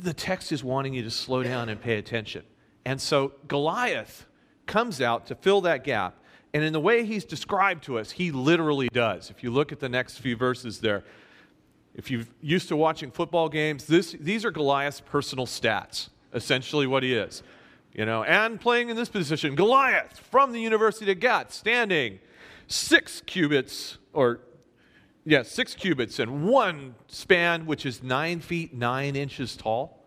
the 0.02 0.12
text 0.12 0.52
is 0.52 0.62
wanting 0.62 0.92
you 0.92 1.02
to 1.02 1.10
slow 1.10 1.42
down 1.42 1.70
and 1.70 1.80
pay 1.80 1.96
attention. 1.96 2.42
And 2.84 3.00
so 3.00 3.32
Goliath 3.48 4.26
comes 4.66 5.00
out 5.00 5.28
to 5.28 5.34
fill 5.34 5.62
that 5.62 5.82
gap. 5.82 6.18
And 6.52 6.62
in 6.62 6.74
the 6.74 6.80
way 6.80 7.06
he's 7.06 7.24
described 7.24 7.84
to 7.84 7.98
us, 7.98 8.10
he 8.10 8.32
literally 8.32 8.90
does. 8.92 9.30
If 9.30 9.42
you 9.42 9.50
look 9.50 9.72
at 9.72 9.80
the 9.80 9.88
next 9.88 10.18
few 10.18 10.36
verses 10.36 10.80
there, 10.80 11.04
if 11.94 12.10
you're 12.10 12.26
used 12.42 12.68
to 12.68 12.76
watching 12.76 13.10
football 13.10 13.48
games, 13.48 13.86
this, 13.86 14.14
these 14.20 14.44
are 14.44 14.50
Goliath's 14.50 15.00
personal 15.00 15.46
stats, 15.46 16.10
essentially 16.34 16.86
what 16.86 17.02
he 17.02 17.14
is. 17.14 17.42
You 17.94 18.04
know, 18.04 18.24
and 18.24 18.60
playing 18.60 18.88
in 18.88 18.96
this 18.96 19.08
position, 19.08 19.54
Goliath 19.54 20.18
from 20.30 20.52
the 20.52 20.60
University 20.60 21.10
of 21.12 21.20
Gath, 21.20 21.52
standing 21.52 22.18
six 22.66 23.22
cubits, 23.24 23.98
or 24.12 24.40
yeah, 25.24 25.42
six 25.42 25.74
cubits 25.74 26.18
and 26.18 26.44
one 26.44 26.96
span, 27.06 27.66
which 27.66 27.86
is 27.86 28.02
nine 28.02 28.40
feet 28.40 28.74
nine 28.74 29.14
inches 29.14 29.56
tall. 29.56 30.04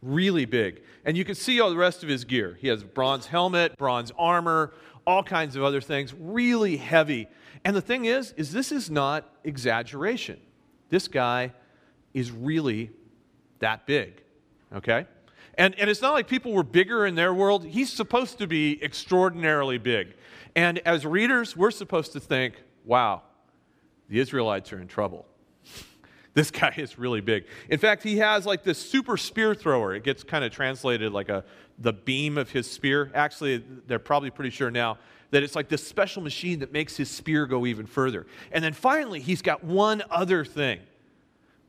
Really 0.00 0.46
big. 0.46 0.82
And 1.04 1.16
you 1.16 1.24
can 1.24 1.34
see 1.34 1.60
all 1.60 1.70
the 1.70 1.76
rest 1.76 2.02
of 2.02 2.08
his 2.08 2.24
gear. 2.24 2.58
He 2.60 2.68
has 2.68 2.82
bronze 2.82 3.26
helmet, 3.26 3.76
bronze 3.76 4.10
armor, 4.18 4.72
all 5.06 5.22
kinds 5.22 5.54
of 5.54 5.62
other 5.62 5.80
things. 5.80 6.14
Really 6.18 6.76
heavy. 6.78 7.28
And 7.64 7.76
the 7.76 7.80
thing 7.80 8.06
is, 8.06 8.32
is 8.36 8.52
this 8.52 8.72
is 8.72 8.90
not 8.90 9.28
exaggeration. 9.44 10.40
This 10.88 11.08
guy 11.08 11.52
is 12.14 12.32
really 12.32 12.90
that 13.60 13.86
big. 13.86 14.22
Okay? 14.74 15.06
And, 15.58 15.74
and 15.78 15.90
it's 15.90 16.00
not 16.00 16.12
like 16.12 16.28
people 16.28 16.52
were 16.52 16.62
bigger 16.62 17.06
in 17.06 17.14
their 17.14 17.34
world. 17.34 17.64
He's 17.64 17.92
supposed 17.92 18.38
to 18.38 18.46
be 18.46 18.82
extraordinarily 18.82 19.78
big. 19.78 20.14
And 20.54 20.78
as 20.80 21.04
readers, 21.06 21.56
we're 21.56 21.70
supposed 21.70 22.12
to 22.12 22.20
think, 22.20 22.54
wow, 22.84 23.22
the 24.08 24.18
Israelites 24.18 24.72
are 24.72 24.80
in 24.80 24.88
trouble. 24.88 25.26
this 26.34 26.50
guy 26.50 26.74
is 26.76 26.98
really 26.98 27.20
big. 27.20 27.44
In 27.68 27.78
fact, 27.78 28.02
he 28.02 28.18
has 28.18 28.46
like 28.46 28.62
this 28.62 28.78
super 28.78 29.16
spear 29.16 29.54
thrower. 29.54 29.94
It 29.94 30.04
gets 30.04 30.22
kind 30.24 30.44
of 30.44 30.52
translated 30.52 31.12
like 31.12 31.28
a 31.28 31.44
the 31.78 31.92
beam 31.92 32.38
of 32.38 32.50
his 32.50 32.70
spear. 32.70 33.10
Actually, 33.14 33.64
they're 33.86 33.98
probably 33.98 34.30
pretty 34.30 34.50
sure 34.50 34.70
now 34.70 34.98
that 35.30 35.42
it's 35.42 35.56
like 35.56 35.68
this 35.68 35.86
special 35.86 36.22
machine 36.22 36.60
that 36.60 36.72
makes 36.72 36.96
his 36.96 37.10
spear 37.10 37.46
go 37.46 37.66
even 37.66 37.86
further. 37.86 38.26
And 38.52 38.62
then 38.62 38.72
finally, 38.72 39.20
he's 39.20 39.42
got 39.42 39.64
one 39.64 40.02
other 40.10 40.44
thing. 40.44 40.80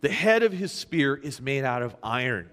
The 0.02 0.10
head 0.10 0.44
of 0.44 0.52
his 0.52 0.72
spear 0.72 1.16
is 1.16 1.40
made 1.40 1.64
out 1.64 1.82
of 1.82 1.96
iron. 2.04 2.50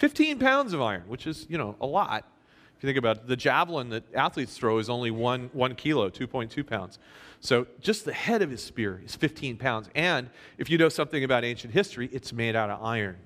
15 0.00 0.38
pounds 0.38 0.72
of 0.72 0.80
iron, 0.80 1.02
which 1.08 1.26
is, 1.26 1.46
you 1.50 1.58
know, 1.58 1.76
a 1.78 1.86
lot. 1.86 2.26
If 2.74 2.82
you 2.82 2.88
think 2.88 2.96
about 2.96 3.18
it, 3.18 3.26
the 3.26 3.36
javelin 3.36 3.90
that 3.90 4.02
athletes 4.14 4.56
throw 4.56 4.78
is 4.78 4.88
only 4.88 5.10
one, 5.10 5.50
one 5.52 5.74
kilo, 5.74 6.08
2.2 6.08 6.66
pounds. 6.66 6.98
So 7.40 7.66
just 7.80 8.06
the 8.06 8.12
head 8.14 8.40
of 8.40 8.50
his 8.50 8.64
spear 8.64 9.02
is 9.04 9.14
15 9.14 9.58
pounds. 9.58 9.90
And 9.94 10.30
if 10.56 10.70
you 10.70 10.78
know 10.78 10.88
something 10.88 11.22
about 11.22 11.44
ancient 11.44 11.74
history, 11.74 12.08
it's 12.12 12.32
made 12.32 12.56
out 12.56 12.70
of 12.70 12.82
iron, 12.82 13.18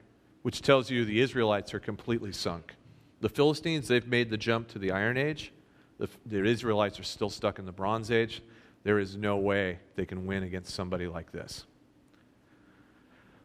which 0.43 0.63
tells 0.63 0.91
you 0.91 1.05
the 1.05 1.21
Israelites 1.21 1.73
are 1.75 1.79
completely 1.79 2.33
sunk. 2.33 2.75
The 3.21 3.29
Philistines, 3.29 3.87
they've 3.87 4.09
made 4.09 4.29
the 4.29 4.37
jump 4.37 4.67
to 4.71 4.81
the 4.81 4.91
Iron 4.91 5.17
Age. 5.17 5.53
The, 5.99 6.09
the 6.27 6.45
Israelites 6.45 6.99
are 6.99 7.05
still 7.05 7.31
stuck 7.31 7.61
in 7.61 7.67
the 7.67 7.73
Bronze 7.73 8.11
Age. 8.11 8.43
There 8.83 8.99
is 8.99 9.17
no 9.17 9.37
way 9.37 9.79
they 9.95 10.07
can 10.07 10.27
win 10.27 10.43
against 10.43 10.75
somebody 10.75 11.07
like 11.07 11.31
this. 11.31 11.67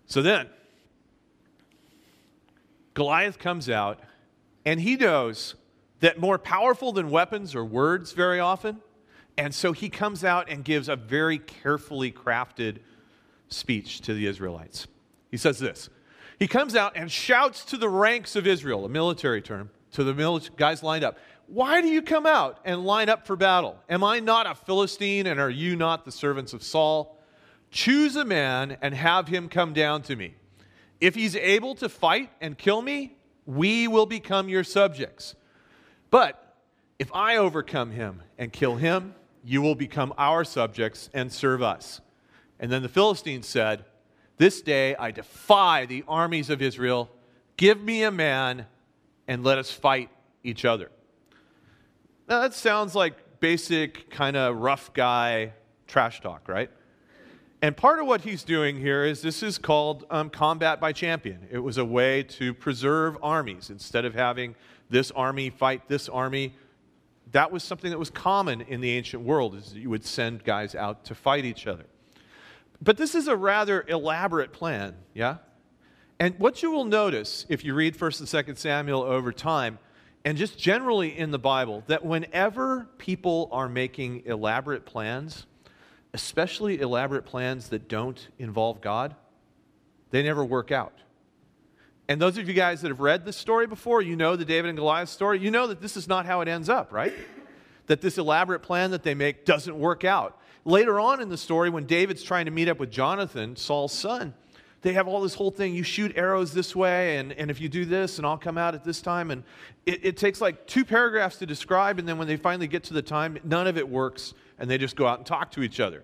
So 0.07 0.23
then, 0.23 0.49
Goliath 2.93 3.39
comes 3.39 3.69
out, 3.69 3.99
and 4.65 4.81
he 4.81 4.95
knows 4.95 5.55
that 5.99 6.19
more 6.19 6.37
powerful 6.37 6.91
than 6.91 7.09
weapons 7.09 7.55
are 7.55 7.65
words 7.65 8.13
very 8.13 8.39
often. 8.39 8.81
And 9.37 9.55
so 9.55 9.71
he 9.71 9.89
comes 9.89 10.23
out 10.23 10.49
and 10.49 10.65
gives 10.65 10.89
a 10.89 10.95
very 10.95 11.39
carefully 11.39 12.11
crafted 12.11 12.79
speech 13.47 14.01
to 14.01 14.13
the 14.13 14.27
Israelites. 14.27 14.87
He 15.31 15.37
says 15.37 15.59
this 15.59 15.89
He 16.37 16.47
comes 16.47 16.75
out 16.75 16.93
and 16.95 17.11
shouts 17.11 17.63
to 17.65 17.77
the 17.77 17.89
ranks 17.89 18.35
of 18.35 18.45
Israel, 18.45 18.85
a 18.85 18.89
military 18.89 19.41
term, 19.41 19.69
to 19.93 20.03
the 20.03 20.13
mili- 20.13 20.55
guys 20.55 20.83
lined 20.83 21.03
up. 21.03 21.17
Why 21.47 21.81
do 21.81 21.87
you 21.87 22.01
come 22.01 22.25
out 22.25 22.59
and 22.63 22.85
line 22.85 23.09
up 23.09 23.25
for 23.25 23.35
battle? 23.35 23.77
Am 23.89 24.03
I 24.03 24.19
not 24.19 24.45
a 24.45 24.53
Philistine 24.53 25.25
and 25.25 25.39
are 25.39 25.49
you 25.49 25.75
not 25.75 26.05
the 26.05 26.11
servants 26.11 26.53
of 26.53 26.61
Saul? 26.61 27.17
Choose 27.71 28.15
a 28.15 28.25
man 28.25 28.77
and 28.81 28.93
have 28.93 29.27
him 29.27 29.49
come 29.49 29.73
down 29.73 30.03
to 30.03 30.15
me. 30.15 30.35
If 31.01 31.15
he's 31.15 31.35
able 31.35 31.75
to 31.75 31.89
fight 31.89 32.29
and 32.41 32.57
kill 32.57 32.81
me, 32.81 33.17
we 33.45 33.87
will 33.87 34.05
become 34.05 34.49
your 34.49 34.63
subjects. 34.63 35.35
But 36.09 36.57
if 36.97 37.13
I 37.13 37.37
overcome 37.37 37.91
him 37.91 38.21
and 38.37 38.51
kill 38.51 38.75
him, 38.75 39.15
you 39.43 39.61
will 39.61 39.75
become 39.75 40.13
our 40.17 40.43
subjects 40.43 41.09
and 41.13 41.31
serve 41.31 41.63
us. 41.63 42.01
And 42.59 42.71
then 42.71 42.81
the 42.81 42.89
Philistines 42.89 43.47
said, 43.47 43.85
This 44.37 44.61
day 44.61 44.95
I 44.95 45.11
defy 45.11 45.85
the 45.85 46.03
armies 46.07 46.49
of 46.49 46.61
Israel. 46.61 47.09
Give 47.55 47.81
me 47.81 48.03
a 48.03 48.11
man 48.11 48.65
and 49.27 49.43
let 49.43 49.57
us 49.57 49.71
fight 49.71 50.09
each 50.43 50.65
other. 50.65 50.91
Now, 52.27 52.41
that 52.41 52.53
sounds 52.53 52.93
like 52.95 53.39
basic, 53.39 54.09
kind 54.09 54.35
of 54.35 54.57
rough 54.57 54.93
guy 54.93 55.53
trash 55.87 56.21
talk, 56.21 56.47
right? 56.47 56.69
And 57.61 57.75
part 57.75 57.99
of 57.99 58.07
what 58.07 58.21
he's 58.21 58.43
doing 58.43 58.79
here 58.79 59.03
is 59.03 59.21
this 59.21 59.43
is 59.43 59.57
called 59.57 60.05
um, 60.09 60.29
combat 60.29 60.79
by 60.79 60.93
champion. 60.93 61.45
It 61.51 61.59
was 61.59 61.77
a 61.77 61.83
way 61.83 62.23
to 62.23 62.53
preserve 62.53 63.17
armies. 63.21 63.69
Instead 63.69 64.05
of 64.05 64.13
having 64.13 64.55
this 64.89 65.11
army 65.11 65.49
fight 65.49 65.87
this 65.89 66.07
army, 66.07 66.55
that 67.33 67.51
was 67.51 67.63
something 67.63 67.91
that 67.91 67.99
was 67.99 68.09
common 68.09 68.61
in 68.61 68.79
the 68.79 68.91
ancient 68.91 69.23
world, 69.23 69.55
is 69.55 69.73
you 69.73 69.89
would 69.89 70.05
send 70.05 70.43
guys 70.43 70.73
out 70.73 71.03
to 71.05 71.15
fight 71.15 71.43
each 71.43 71.67
other. 71.67 71.85
But 72.81 72.95
this 72.95 73.13
is 73.13 73.27
a 73.27 73.35
rather 73.35 73.83
elaborate 73.87 74.53
plan, 74.53 74.95
yeah? 75.13 75.37
And 76.17 76.39
what 76.39 76.63
you 76.63 76.71
will 76.71 76.85
notice 76.85 77.45
if 77.49 77.65
you 77.65 77.73
read 77.73 77.97
1st 77.97 78.19
and 78.19 78.47
2nd 78.47 78.57
Samuel 78.57 79.01
over 79.01 79.33
time, 79.33 79.79
and 80.23 80.37
just 80.37 80.57
generally 80.57 81.17
in 81.17 81.31
the 81.31 81.39
Bible, 81.39 81.83
that 81.87 82.05
whenever 82.05 82.87
people 82.97 83.49
are 83.51 83.69
making 83.69 84.23
elaborate 84.25 84.85
plans, 84.85 85.45
especially 86.13 86.79
elaborate 86.79 87.25
plans 87.25 87.69
that 87.69 87.87
don't 87.87 88.27
involve 88.37 88.81
God, 88.81 89.15
they 90.11 90.23
never 90.23 90.43
work 90.43 90.71
out. 90.71 90.93
And 92.07 92.19
those 92.19 92.39
of 92.39 92.47
you 92.47 92.55
guys 92.55 92.81
that 92.81 92.87
have 92.87 92.99
read 92.99 93.23
this 93.23 93.37
story 93.37 93.67
before, 93.67 94.01
you 94.01 94.15
know 94.15 94.35
the 94.35 94.43
David 94.43 94.69
and 94.69 94.77
Goliath 94.77 95.09
story, 95.09 95.39
you 95.39 95.51
know 95.51 95.67
that 95.67 95.79
this 95.79 95.95
is 95.95 96.07
not 96.07 96.25
how 96.25 96.41
it 96.41 96.47
ends 96.47 96.67
up, 96.67 96.91
right? 96.91 97.13
That 97.85 98.01
this 98.01 98.17
elaborate 98.17 98.61
plan 98.61 98.91
that 98.91 99.03
they 99.03 99.13
make 99.13 99.45
doesn't 99.45 99.77
work 99.77 100.03
out. 100.03 100.39
Later 100.65 100.99
on 100.99 101.21
in 101.21 101.29
the 101.29 101.37
story, 101.37 101.69
when 101.69 101.85
David's 101.85 102.23
trying 102.23 102.45
to 102.45 102.51
meet 102.51 102.67
up 102.67 102.79
with 102.79 102.89
Jonathan, 102.89 103.55
Saul's 103.55 103.93
son, 103.93 104.33
they 104.81 104.93
have 104.93 105.07
all 105.07 105.21
this 105.21 105.35
whole 105.35 105.51
thing. 105.51 105.75
You 105.75 105.83
shoot 105.83 106.13
arrows 106.15 106.53
this 106.53 106.75
way, 106.75 107.17
and, 107.17 107.31
and 107.33 107.51
if 107.51 107.59
you 107.61 107.69
do 107.69 107.85
this, 107.85 108.17
and 108.17 108.25
I'll 108.25 108.37
come 108.37 108.57
out 108.57 108.73
at 108.73 108.83
this 108.83 109.01
time. 109.01 109.29
And 109.29 109.43
it, 109.85 110.05
it 110.05 110.17
takes 110.17 110.41
like 110.41 110.67
two 110.67 110.85
paragraphs 110.85 111.37
to 111.37 111.45
describe, 111.45 111.99
and 111.99 112.07
then 112.07 112.17
when 112.17 112.27
they 112.27 112.37
finally 112.37 112.67
get 112.67 112.85
to 112.85 112.93
the 112.93 113.01
time, 113.01 113.37
none 113.43 113.67
of 113.67 113.77
it 113.77 113.87
works, 113.87 114.33
and 114.59 114.69
they 114.69 114.77
just 114.77 114.95
go 114.95 115.07
out 115.07 115.17
and 115.17 115.25
talk 115.25 115.51
to 115.51 115.63
each 115.63 115.79
other. 115.79 116.03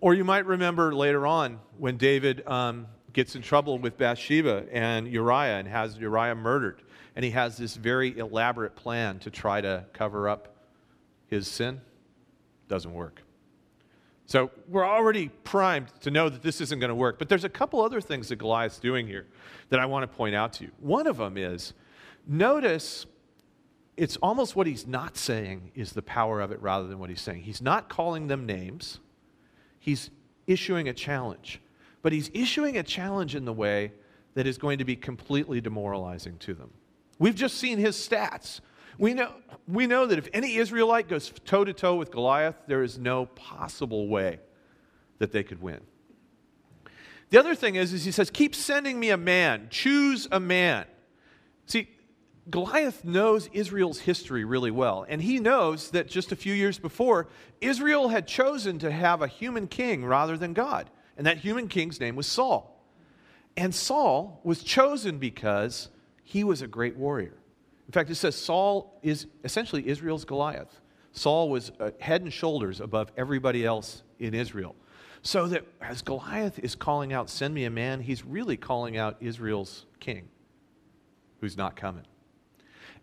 Or 0.00 0.14
you 0.14 0.24
might 0.24 0.46
remember 0.46 0.94
later 0.94 1.26
on 1.26 1.60
when 1.78 1.96
David 1.96 2.46
um, 2.46 2.86
gets 3.12 3.36
in 3.36 3.42
trouble 3.42 3.78
with 3.78 3.96
Bathsheba 3.96 4.66
and 4.70 5.08
Uriah 5.08 5.58
and 5.58 5.68
has 5.68 5.96
Uriah 5.96 6.34
murdered. 6.34 6.82
And 7.16 7.24
he 7.24 7.30
has 7.30 7.56
this 7.56 7.76
very 7.76 8.18
elaborate 8.18 8.74
plan 8.74 9.20
to 9.20 9.30
try 9.30 9.60
to 9.60 9.84
cover 9.92 10.28
up 10.28 10.56
his 11.28 11.46
sin. 11.46 11.80
Doesn't 12.68 12.92
work. 12.92 13.22
So 14.26 14.50
we're 14.68 14.86
already 14.86 15.28
primed 15.28 15.88
to 16.00 16.10
know 16.10 16.28
that 16.28 16.42
this 16.42 16.60
isn't 16.60 16.80
going 16.80 16.88
to 16.88 16.94
work. 16.94 17.18
But 17.18 17.28
there's 17.28 17.44
a 17.44 17.48
couple 17.48 17.82
other 17.82 18.00
things 18.00 18.28
that 18.28 18.36
Goliath's 18.36 18.78
doing 18.78 19.06
here 19.06 19.26
that 19.68 19.78
I 19.78 19.86
want 19.86 20.10
to 20.10 20.16
point 20.16 20.34
out 20.34 20.54
to 20.54 20.64
you. 20.64 20.70
One 20.80 21.06
of 21.06 21.18
them 21.18 21.36
is 21.36 21.74
notice 22.26 23.06
it's 23.96 24.16
almost 24.16 24.56
what 24.56 24.66
he's 24.66 24.86
not 24.86 25.16
saying 25.16 25.70
is 25.74 25.92
the 25.92 26.02
power 26.02 26.40
of 26.40 26.50
it 26.50 26.60
rather 26.60 26.86
than 26.86 26.98
what 26.98 27.10
he's 27.10 27.20
saying. 27.20 27.42
He's 27.42 27.62
not 27.62 27.88
calling 27.88 28.26
them 28.28 28.46
names, 28.46 29.00
he's 29.78 30.10
issuing 30.46 30.88
a 30.88 30.92
challenge 30.92 31.60
but 32.04 32.12
he's 32.12 32.30
issuing 32.34 32.76
a 32.76 32.82
challenge 32.82 33.34
in 33.34 33.46
the 33.46 33.52
way 33.52 33.90
that 34.34 34.46
is 34.46 34.58
going 34.58 34.76
to 34.76 34.84
be 34.84 34.94
completely 34.94 35.58
demoralizing 35.62 36.36
to 36.36 36.52
them. 36.52 36.70
We've 37.18 37.34
just 37.34 37.56
seen 37.56 37.78
his 37.78 37.96
stats. 37.96 38.60
We 38.98 39.14
know, 39.14 39.32
we 39.66 39.86
know 39.86 40.04
that 40.04 40.18
if 40.18 40.28
any 40.34 40.56
Israelite 40.56 41.08
goes 41.08 41.32
toe 41.46 41.64
to 41.64 41.72
toe 41.72 41.96
with 41.96 42.10
Goliath, 42.10 42.56
there 42.66 42.82
is 42.82 42.98
no 42.98 43.24
possible 43.24 44.06
way 44.06 44.38
that 45.18 45.32
they 45.32 45.42
could 45.42 45.62
win. 45.62 45.80
The 47.30 47.38
other 47.38 47.54
thing 47.54 47.76
is, 47.76 47.94
is 47.94 48.04
he 48.04 48.12
says, 48.12 48.28
keep 48.28 48.54
sending 48.54 49.00
me 49.00 49.08
a 49.08 49.16
man, 49.16 49.68
choose 49.70 50.28
a 50.30 50.38
man. 50.38 50.84
See, 51.64 51.88
Goliath 52.50 53.04
knows 53.04 53.48
Israel's 53.52 54.00
history 54.00 54.44
really 54.44 54.70
well, 54.70 55.06
and 55.08 55.22
he 55.22 55.38
knows 55.38 55.90
that 55.90 56.08
just 56.08 56.30
a 56.30 56.36
few 56.36 56.52
years 56.52 56.78
before, 56.78 57.28
Israel 57.60 58.08
had 58.08 58.26
chosen 58.26 58.78
to 58.80 58.90
have 58.90 59.22
a 59.22 59.26
human 59.26 59.66
king 59.66 60.04
rather 60.04 60.36
than 60.36 60.52
God. 60.52 60.90
And 61.16 61.26
that 61.26 61.38
human 61.38 61.68
king's 61.68 62.00
name 62.00 62.16
was 62.16 62.26
Saul. 62.26 62.70
And 63.56 63.74
Saul 63.74 64.40
was 64.44 64.62
chosen 64.62 65.18
because 65.18 65.88
he 66.22 66.44
was 66.44 66.60
a 66.60 66.66
great 66.66 66.96
warrior. 66.96 67.34
In 67.86 67.92
fact, 67.92 68.10
it 68.10 68.16
says 68.16 68.34
Saul 68.34 68.98
is 69.02 69.26
essentially 69.44 69.88
Israel's 69.88 70.24
Goliath. 70.24 70.80
Saul 71.12 71.48
was 71.48 71.70
uh, 71.78 71.92
head 72.00 72.22
and 72.22 72.32
shoulders 72.32 72.80
above 72.80 73.12
everybody 73.16 73.64
else 73.64 74.02
in 74.18 74.34
Israel. 74.34 74.74
So 75.22 75.46
that 75.46 75.64
as 75.80 76.02
Goliath 76.02 76.58
is 76.58 76.74
calling 76.74 77.12
out, 77.12 77.30
Send 77.30 77.54
me 77.54 77.64
a 77.64 77.70
man, 77.70 78.00
he's 78.00 78.24
really 78.24 78.56
calling 78.56 78.96
out 78.96 79.16
Israel's 79.20 79.86
king 80.00 80.28
who's 81.40 81.56
not 81.56 81.76
coming. 81.76 82.04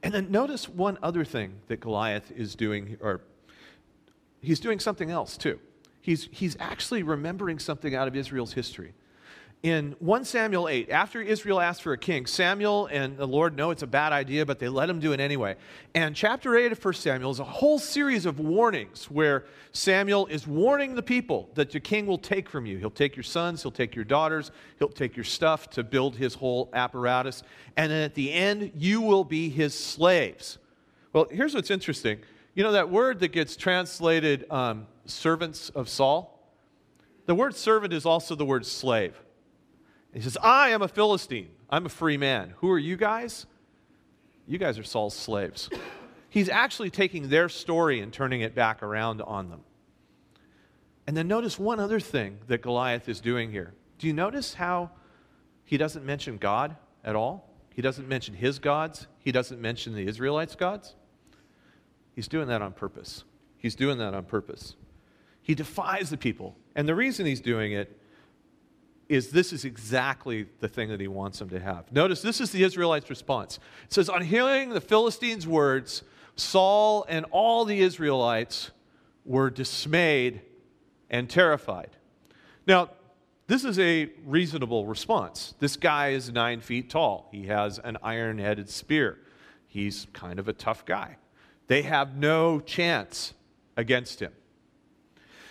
And 0.04 0.14
then 0.14 0.32
notice 0.32 0.68
one 0.68 0.98
other 1.04 1.24
thing 1.24 1.62
that 1.68 1.80
Goliath 1.80 2.32
is 2.32 2.56
doing, 2.56 2.98
or 3.02 3.22
he's 4.42 4.60
doing 4.60 4.80
something 4.80 5.12
else 5.12 5.38
too 5.38 5.60
he's, 6.02 6.28
he's 6.32 6.58
actually 6.60 7.04
remembering 7.04 7.60
something 7.60 7.96
out 7.96 8.08
of 8.08 8.16
Israel's 8.16 8.54
history. 8.54 8.94
In 9.64 9.96
1 10.00 10.26
Samuel 10.26 10.68
8, 10.68 10.90
after 10.90 11.22
Israel 11.22 11.62
asked 11.62 11.84
for 11.84 11.94
a 11.94 11.98
king, 11.98 12.26
Samuel 12.26 12.88
and 12.88 13.16
the 13.16 13.28
Lord 13.28 13.56
know 13.56 13.70
it's 13.70 13.84
a 13.84 13.88
bad 13.88 14.12
idea, 14.12 14.44
but 14.44 14.58
they 14.58 14.68
let 14.68 14.90
him 14.90 15.00
do 15.00 15.14
it 15.14 15.20
anyway. 15.20 15.56
And 15.94 16.16
chapter 16.16 16.56
8 16.56 16.72
of 16.72 16.84
1 16.84 16.94
Samuel 16.96 17.30
is 17.30 17.40
a 17.40 17.44
whole 17.44 17.78
series 17.78 18.26
of 18.26 18.40
warnings 18.40 19.06
where 19.12 19.46
Samuel 19.72 20.26
is 20.26 20.48
warning 20.48 20.96
the 20.96 21.04
people 21.04 21.48
that 21.54 21.70
the 21.70 21.80
king 21.80 22.08
will 22.08 22.18
take 22.18 22.50
from 22.50 22.66
you. 22.66 22.80
He'll 22.80 22.90
take 22.90 23.16
your 23.16 23.22
sons, 23.24 23.62
he'll 23.62 23.72
take 23.72 23.96
your 23.96 24.04
daughters, 24.04 24.50
he'll 24.80 24.90
take 24.90 25.16
your 25.16 25.26
stuff 25.26 25.70
to 25.72 25.84
build 25.84 26.16
his 26.16 26.34
whole 26.34 26.72
apparatus. 26.74 27.44
And 27.78 27.92
then 27.92 28.02
at 28.02 28.16
the 28.16 28.34
end, 28.34 28.72
you 28.76 29.00
will 29.00 29.24
be 29.24 29.50
his 29.50 29.78
slaves. 29.78 30.58
Well, 31.14 31.28
here's 31.30 31.54
what's 31.54 31.70
interesting. 31.70 32.18
You 32.56 32.64
know, 32.64 32.72
that 32.72 32.90
word 32.90 33.20
that 33.20 33.32
gets 33.32 33.56
translated 33.56 34.50
um, 34.50 34.88
servants 35.06 35.70
of 35.70 35.88
Saul, 35.88 36.40
the 37.28 37.36
word 37.36 37.56
servant 37.56 37.94
is 37.94 38.08
also 38.08 38.34
the 38.34 38.46
word 38.46 38.66
slave. 38.66 39.16
He 40.14 40.22
says, 40.22 40.38
I 40.42 40.70
am 40.70 40.82
a 40.82 40.88
Philistine. 40.88 41.50
I'm 41.70 41.86
a 41.86 41.90
free 41.90 42.18
man. 42.18 42.54
Who 42.58 42.70
are 42.70 42.80
you 42.80 42.98
guys? 42.98 43.46
You 44.46 44.58
guys 44.58 44.78
are 44.78 44.84
Saul's 44.84 45.16
slaves. 45.16 45.70
He's 46.30 46.50
actually 46.50 46.90
taking 46.90 47.30
their 47.30 47.50
story 47.50 48.02
and 48.02 48.12
turning 48.12 48.42
it 48.42 48.54
back 48.54 48.84
around 48.84 49.22
on 49.22 49.50
them. 49.50 49.62
And 51.08 51.16
then 51.16 51.28
notice 51.28 51.58
one 51.58 51.80
other 51.80 52.00
thing 52.00 52.40
that 52.48 52.62
Goliath 52.62 53.08
is 53.10 53.22
doing 53.22 53.52
here. 53.52 53.74
Do 53.98 54.08
you 54.08 54.14
notice 54.14 54.54
how 54.54 54.92
he 55.64 55.78
doesn't 55.78 56.06
mention 56.06 56.38
God 56.38 56.76
at 57.04 57.16
all? 57.16 57.50
He 57.74 57.82
doesn't 57.82 58.08
mention 58.08 58.36
his 58.36 58.60
gods. 58.60 59.08
He 59.20 59.32
doesn't 59.32 59.62
mention 59.62 59.94
the 59.94 60.06
Israelites' 60.08 60.56
gods. 60.56 60.96
He's 62.14 62.28
doing 62.28 62.48
that 62.48 62.62
on 62.62 62.74
purpose. 62.74 63.24
He's 63.58 63.76
doing 63.76 63.98
that 64.00 64.14
on 64.14 64.26
purpose. 64.26 64.76
He 65.42 65.56
defies 65.56 66.10
the 66.10 66.18
people. 66.18 66.58
And 66.76 66.88
the 66.88 66.96
reason 66.96 67.26
he's 67.26 67.42
doing 67.42 67.72
it 67.72 67.98
is 69.12 69.32
this 69.32 69.52
is 69.52 69.66
exactly 69.66 70.46
the 70.62 70.70
thing 70.70 70.88
that 70.88 71.02
he 71.02 71.08
wants 71.10 71.40
them 71.40 71.50
to 71.50 71.60
have. 71.60 71.92
Notice 71.92 72.22
this 72.22 72.40
is 72.40 72.52
the 72.52 72.64
Israelites' 72.64 73.10
response. 73.10 73.60
It 73.84 73.94
says, 73.94 74.08
On 74.08 74.22
hearing 74.22 74.70
the 74.70 74.80
Philistines' 74.80 75.46
words, 75.46 76.04
Saul 76.38 77.06
and 77.10 77.26
all 77.30 77.66
the 77.66 77.82
Israelites 77.82 78.72
were 79.26 79.50
dismayed 79.50 80.42
and 81.10 81.30
terrified. 81.30 81.90
Now, 82.66 82.92
this 83.48 83.66
is 83.66 83.78
a 83.80 84.10
reasonable 84.26 84.86
response. 84.86 85.56
This 85.60 85.76
guy 85.76 86.10
is 86.10 86.32
nine 86.32 86.62
feet 86.62 86.90
tall. 86.90 87.28
He 87.34 87.48
has 87.48 87.80
an 87.80 87.98
iron 88.02 88.38
headed 88.40 88.70
spear. 88.70 89.18
He's 89.68 90.08
kind 90.14 90.40
of 90.40 90.48
a 90.48 90.54
tough 90.54 90.86
guy. 90.86 91.18
They 91.68 91.82
have 91.82 92.16
no 92.16 92.62
chance 92.62 93.34
against 93.76 94.22
him. 94.22 94.32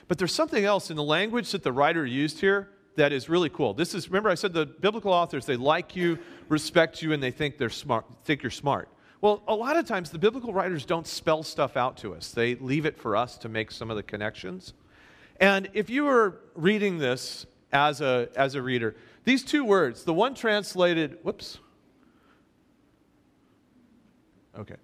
But 0.08 0.16
there's 0.16 0.32
something 0.32 0.64
else 0.64 0.90
in 0.90 0.96
the 0.96 1.02
language 1.02 1.52
that 1.52 1.62
the 1.62 1.72
writer 1.72 2.06
used 2.06 2.40
here 2.40 2.70
that 2.96 3.12
is 3.12 3.28
really 3.28 3.48
cool. 3.48 3.74
This 3.74 3.94
is, 3.94 4.08
remember, 4.08 4.30
I 4.30 4.34
said 4.34 4.52
the 4.52 4.66
biblical 4.66 5.12
authors, 5.12 5.46
they 5.46 5.56
like 5.56 5.96
you, 5.96 6.18
respect 6.48 7.02
you, 7.02 7.12
and 7.12 7.22
they 7.22 7.30
think, 7.30 7.58
they're 7.58 7.70
smart, 7.70 8.04
think 8.24 8.42
you're 8.42 8.50
smart. 8.50 8.88
Well, 9.20 9.42
a 9.46 9.54
lot 9.54 9.76
of 9.76 9.86
times 9.86 10.10
the 10.10 10.18
biblical 10.18 10.52
writers 10.52 10.84
don't 10.84 11.06
spell 11.06 11.42
stuff 11.42 11.76
out 11.76 11.98
to 11.98 12.14
us, 12.14 12.32
they 12.32 12.54
leave 12.56 12.86
it 12.86 12.98
for 12.98 13.16
us 13.16 13.38
to 13.38 13.48
make 13.48 13.70
some 13.70 13.90
of 13.90 13.96
the 13.96 14.02
connections. 14.02 14.72
And 15.38 15.68
if 15.72 15.88
you 15.88 16.04
were 16.04 16.40
reading 16.54 16.98
this 16.98 17.46
as 17.72 18.00
a, 18.00 18.28
as 18.36 18.54
a 18.54 18.62
reader, 18.62 18.96
these 19.24 19.42
two 19.42 19.64
words, 19.64 20.04
the 20.04 20.14
one 20.14 20.34
translated, 20.34 21.18
whoops. 21.22 21.58
Okay. 24.58 24.76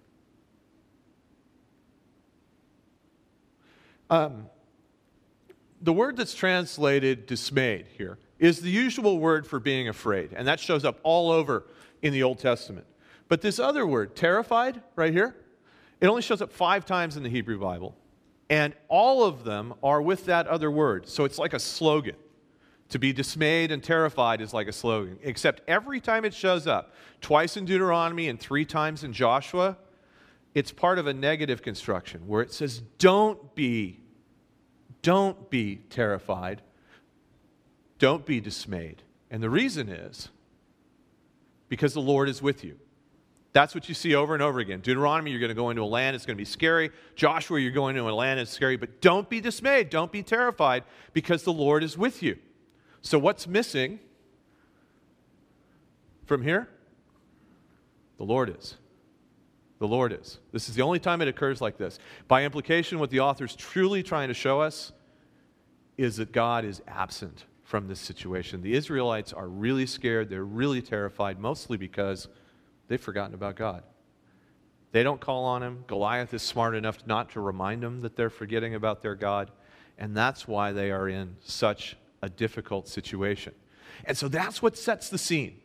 Um, 4.09 4.47
the 5.81 5.93
word 5.93 6.17
that's 6.17 6.33
translated 6.33 7.25
dismayed 7.25 7.87
here 7.97 8.17
is 8.39 8.61
the 8.61 8.69
usual 8.69 9.19
word 9.19 9.47
for 9.47 9.59
being 9.59 9.87
afraid, 9.87 10.31
and 10.33 10.47
that 10.47 10.59
shows 10.59 10.85
up 10.85 10.99
all 11.03 11.31
over 11.31 11.65
in 12.01 12.13
the 12.13 12.23
Old 12.23 12.39
Testament. 12.39 12.85
But 13.27 13.41
this 13.41 13.59
other 13.59 13.85
word, 13.85 14.15
terrified, 14.15 14.81
right 14.95 15.13
here, 15.13 15.35
it 15.99 16.07
only 16.07 16.21
shows 16.21 16.41
up 16.41 16.51
five 16.51 16.85
times 16.85 17.17
in 17.17 17.23
the 17.23 17.29
Hebrew 17.29 17.59
Bible. 17.59 17.95
And 18.49 18.73
all 18.87 19.23
of 19.23 19.43
them 19.43 19.73
are 19.83 20.01
with 20.01 20.25
that 20.25 20.47
other 20.47 20.71
word. 20.71 21.09
So 21.09 21.25
it's 21.25 21.37
like 21.37 21.53
a 21.53 21.59
slogan. 21.59 22.15
To 22.89 22.99
be 22.99 23.11
dismayed 23.11 23.71
and 23.71 23.83
terrified 23.83 24.39
is 24.39 24.53
like 24.53 24.69
a 24.69 24.71
slogan, 24.71 25.19
except 25.21 25.61
every 25.67 25.99
time 25.99 26.23
it 26.23 26.33
shows 26.33 26.67
up, 26.67 26.93
twice 27.19 27.57
in 27.57 27.65
Deuteronomy 27.65 28.29
and 28.29 28.39
three 28.39 28.63
times 28.63 29.03
in 29.03 29.11
Joshua, 29.11 29.77
it's 30.53 30.71
part 30.71 30.97
of 30.97 31.05
a 31.05 31.13
negative 31.13 31.61
construction 31.61 32.25
where 32.27 32.41
it 32.41 32.53
says, 32.53 32.81
Don't 32.97 33.53
be, 33.55 33.99
don't 35.07 35.49
be 35.49 35.77
terrified, 35.89 36.61
don't 37.97 38.25
be 38.25 38.41
dismayed. 38.41 39.03
And 39.31 39.41
the 39.41 39.49
reason 39.49 39.87
is 39.87 40.27
because 41.69 41.93
the 41.93 42.01
Lord 42.01 42.27
is 42.27 42.41
with 42.41 42.61
you. 42.61 42.77
That's 43.53 43.73
what 43.73 43.87
you 43.87 43.95
see 43.95 44.15
over 44.15 44.33
and 44.33 44.43
over 44.43 44.59
again. 44.59 44.81
Deuteronomy, 44.81 45.31
you're 45.31 45.39
going 45.39 45.47
to 45.47 45.55
go 45.55 45.69
into 45.69 45.81
a 45.81 45.85
land, 45.85 46.17
it's 46.17 46.25
going 46.25 46.35
to 46.35 46.41
be 46.41 46.43
scary. 46.43 46.91
Joshua, 47.15 47.57
you're 47.57 47.71
going 47.71 47.95
into 47.95 48.09
a 48.09 48.11
land, 48.11 48.41
it's 48.41 48.51
scary. 48.51 48.75
But 48.75 48.99
don't 48.99 49.29
be 49.29 49.39
dismayed, 49.39 49.89
don't 49.89 50.11
be 50.11 50.23
terrified, 50.23 50.83
because 51.13 51.43
the 51.43 51.53
Lord 51.53 51.85
is 51.85 51.97
with 51.97 52.21
you. 52.21 52.37
So, 53.01 53.17
what's 53.17 53.47
missing 53.47 54.01
from 56.25 56.43
here? 56.43 56.67
The 58.17 58.25
Lord 58.25 58.53
is. 58.59 58.75
The 59.79 59.87
Lord 59.87 60.11
is. 60.11 60.39
This 60.51 60.67
is 60.67 60.75
the 60.75 60.81
only 60.81 60.99
time 60.99 61.21
it 61.21 61.29
occurs 61.29 61.61
like 61.61 61.77
this. 61.77 61.97
By 62.27 62.43
implication, 62.43 62.99
what 62.99 63.09
the 63.09 63.21
author's 63.21 63.55
truly 63.55 64.03
trying 64.03 64.27
to 64.27 64.33
show 64.33 64.59
us 64.59 64.91
is 65.97 66.17
that 66.17 66.31
God 66.31 66.63
is 66.63 66.81
absent 66.87 67.45
from 67.63 67.87
this 67.87 67.99
situation. 67.99 68.61
The 68.61 68.75
Israelites 68.75 69.33
are 69.33 69.47
really 69.47 69.85
scared, 69.85 70.29
they're 70.29 70.43
really 70.43 70.81
terrified, 70.81 71.39
mostly 71.39 71.77
because 71.77 72.27
they've 72.87 73.01
forgotten 73.01 73.33
about 73.33 73.55
God. 73.55 73.83
They 74.91 75.03
don't 75.03 75.19
call 75.19 75.43
on 75.45 75.63
him. 75.63 75.83
Goliath 75.87 76.33
is 76.33 76.41
smart 76.41 76.75
enough 76.75 77.05
not 77.05 77.31
to 77.31 77.41
remind 77.41 77.83
them 77.83 78.01
that 78.01 78.15
they're 78.15 78.29
forgetting 78.29 78.73
about 78.73 79.01
their 79.01 79.15
God. 79.15 79.51
And 79.97 80.15
that's 80.15 80.47
why 80.47 80.71
they 80.71 80.91
are 80.91 81.09
in 81.09 81.35
such 81.41 81.97
a 82.21 82.29
difficult 82.29 82.87
situation. 82.87 83.53
And 84.05 84.17
so 84.17 84.27
that's 84.27 84.61
what 84.61 84.77
sets 84.77 85.09
the 85.09 85.17
scene. 85.17 85.59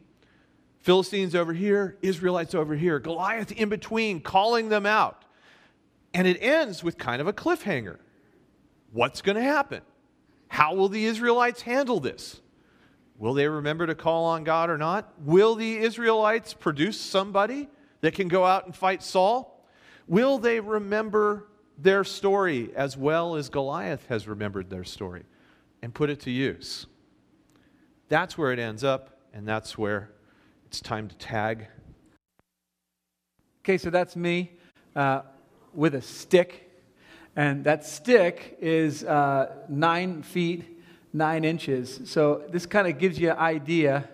Philistines 0.80 1.34
over 1.34 1.52
here, 1.52 1.96
Israelites 2.02 2.54
over 2.54 2.74
here, 2.74 2.98
Goliath 2.98 3.52
in 3.52 3.68
between, 3.68 4.20
calling 4.20 4.68
them 4.68 4.86
out. 4.86 5.24
And 6.12 6.26
it 6.26 6.38
ends 6.40 6.82
with 6.82 6.98
kind 6.98 7.20
of 7.20 7.28
a 7.28 7.32
cliffhanger. 7.32 7.98
What's 8.92 9.22
going 9.22 9.36
to 9.36 9.42
happen? 9.42 9.82
How 10.52 10.74
will 10.74 10.90
the 10.90 11.06
Israelites 11.06 11.62
handle 11.62 11.98
this? 11.98 12.42
Will 13.16 13.32
they 13.32 13.48
remember 13.48 13.86
to 13.86 13.94
call 13.94 14.26
on 14.26 14.44
God 14.44 14.68
or 14.68 14.76
not? 14.76 15.10
Will 15.18 15.54
the 15.54 15.78
Israelites 15.78 16.52
produce 16.52 17.00
somebody 17.00 17.70
that 18.02 18.12
can 18.12 18.28
go 18.28 18.44
out 18.44 18.66
and 18.66 18.76
fight 18.76 19.02
Saul? 19.02 19.66
Will 20.06 20.36
they 20.36 20.60
remember 20.60 21.48
their 21.78 22.04
story 22.04 22.70
as 22.76 22.98
well 22.98 23.36
as 23.36 23.48
Goliath 23.48 24.04
has 24.08 24.28
remembered 24.28 24.68
their 24.68 24.84
story 24.84 25.22
and 25.80 25.94
put 25.94 26.10
it 26.10 26.20
to 26.20 26.30
use? 26.30 26.84
That's 28.10 28.36
where 28.36 28.52
it 28.52 28.58
ends 28.58 28.84
up, 28.84 29.22
and 29.32 29.48
that's 29.48 29.78
where 29.78 30.10
it's 30.66 30.80
time 30.80 31.08
to 31.08 31.14
tag. 31.16 31.66
Okay, 33.64 33.78
so 33.78 33.88
that's 33.88 34.16
me 34.16 34.52
uh, 34.94 35.22
with 35.72 35.94
a 35.94 36.02
stick. 36.02 36.71
And 37.34 37.64
that 37.64 37.86
stick 37.86 38.58
is 38.60 39.04
uh, 39.04 39.54
nine 39.68 40.22
feet, 40.22 40.64
nine 41.12 41.44
inches. 41.44 42.00
So 42.04 42.42
this 42.50 42.66
kind 42.66 42.86
of 42.86 42.98
gives 42.98 43.18
you 43.18 43.30
an 43.30 43.38
idea. 43.38 44.08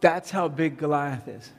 That's 0.00 0.30
how 0.30 0.48
big 0.48 0.76
Goliath 0.76 1.26
is. 1.26 1.50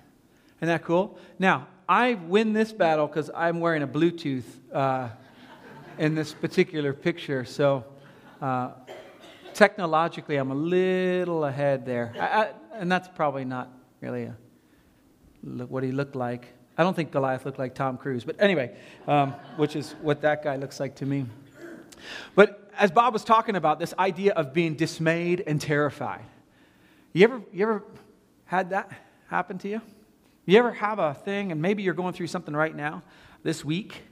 Isn't 0.58 0.68
that 0.68 0.84
cool? 0.84 1.18
Now, 1.40 1.68
I 1.90 2.16
win 2.16 2.54
this 2.54 2.72
battle 2.72 3.08
because 3.08 3.32
I'm 3.34 3.60
wearing 3.60 3.82
a 3.82 3.88
Bluetooth 3.88 4.44
uh, 4.74 5.10
in 5.98 6.14
this 6.14 6.34
particular 6.34 6.94
picture. 6.94 7.46
So 7.46 7.84
uh, 8.42 8.72
technologically, 9.54 10.36
I'm 10.36 10.52
a 10.52 10.56
little 10.56 11.46
ahead 11.46 11.86
there. 11.86 12.14
I, 12.20 12.26
I, 12.26 12.52
and 12.74 12.92
that's 12.92 13.08
probably 13.08 13.46
not 13.46 13.72
really 14.02 14.26
a, 14.26 14.36
what 15.66 15.84
he 15.84 15.92
looked 15.92 16.16
like. 16.16 16.54
I 16.78 16.84
don't 16.84 16.96
think 16.96 17.12
Goliath 17.12 17.46
looked 17.46 17.58
like 17.58 17.74
Tom 17.74 17.98
Cruise, 17.98 18.24
but 18.24 18.36
anyway, 18.40 18.76
um, 19.08 19.32
which 19.56 19.76
is 19.76 19.96
what 20.02 20.22
that 20.22 20.44
guy 20.44 20.58
looks 20.58 20.80
like 20.80 20.96
to 20.98 21.06
me. 21.06 21.26
But 22.36 22.72
as 22.78 22.92
Bob 22.92 23.14
was 23.14 23.24
talking 23.24 23.56
about, 23.56 23.80
this 23.80 23.94
idea 23.98 24.34
of 24.34 24.54
being 24.54 24.76
dismayed 24.76 25.44
and 25.48 25.60
terrified. 25.60 26.24
You 27.14 27.24
ever, 27.24 27.42
you 27.52 27.64
ever 27.64 27.84
had 28.46 28.70
that 28.70 28.92
happen 29.28 29.58
to 29.60 29.68
you? 29.68 29.82
You 30.46 30.60
ever 30.60 30.72
have 30.72 31.00
a 31.00 31.14
thing, 31.14 31.52
and 31.52 31.62
maybe 31.62 31.82
you're 31.82 31.96
going 31.96 32.14
through 32.14 32.28
something 32.28 32.56
right 32.56 32.76
now, 32.76 33.02
this 33.44 33.66
week, 33.66 34.04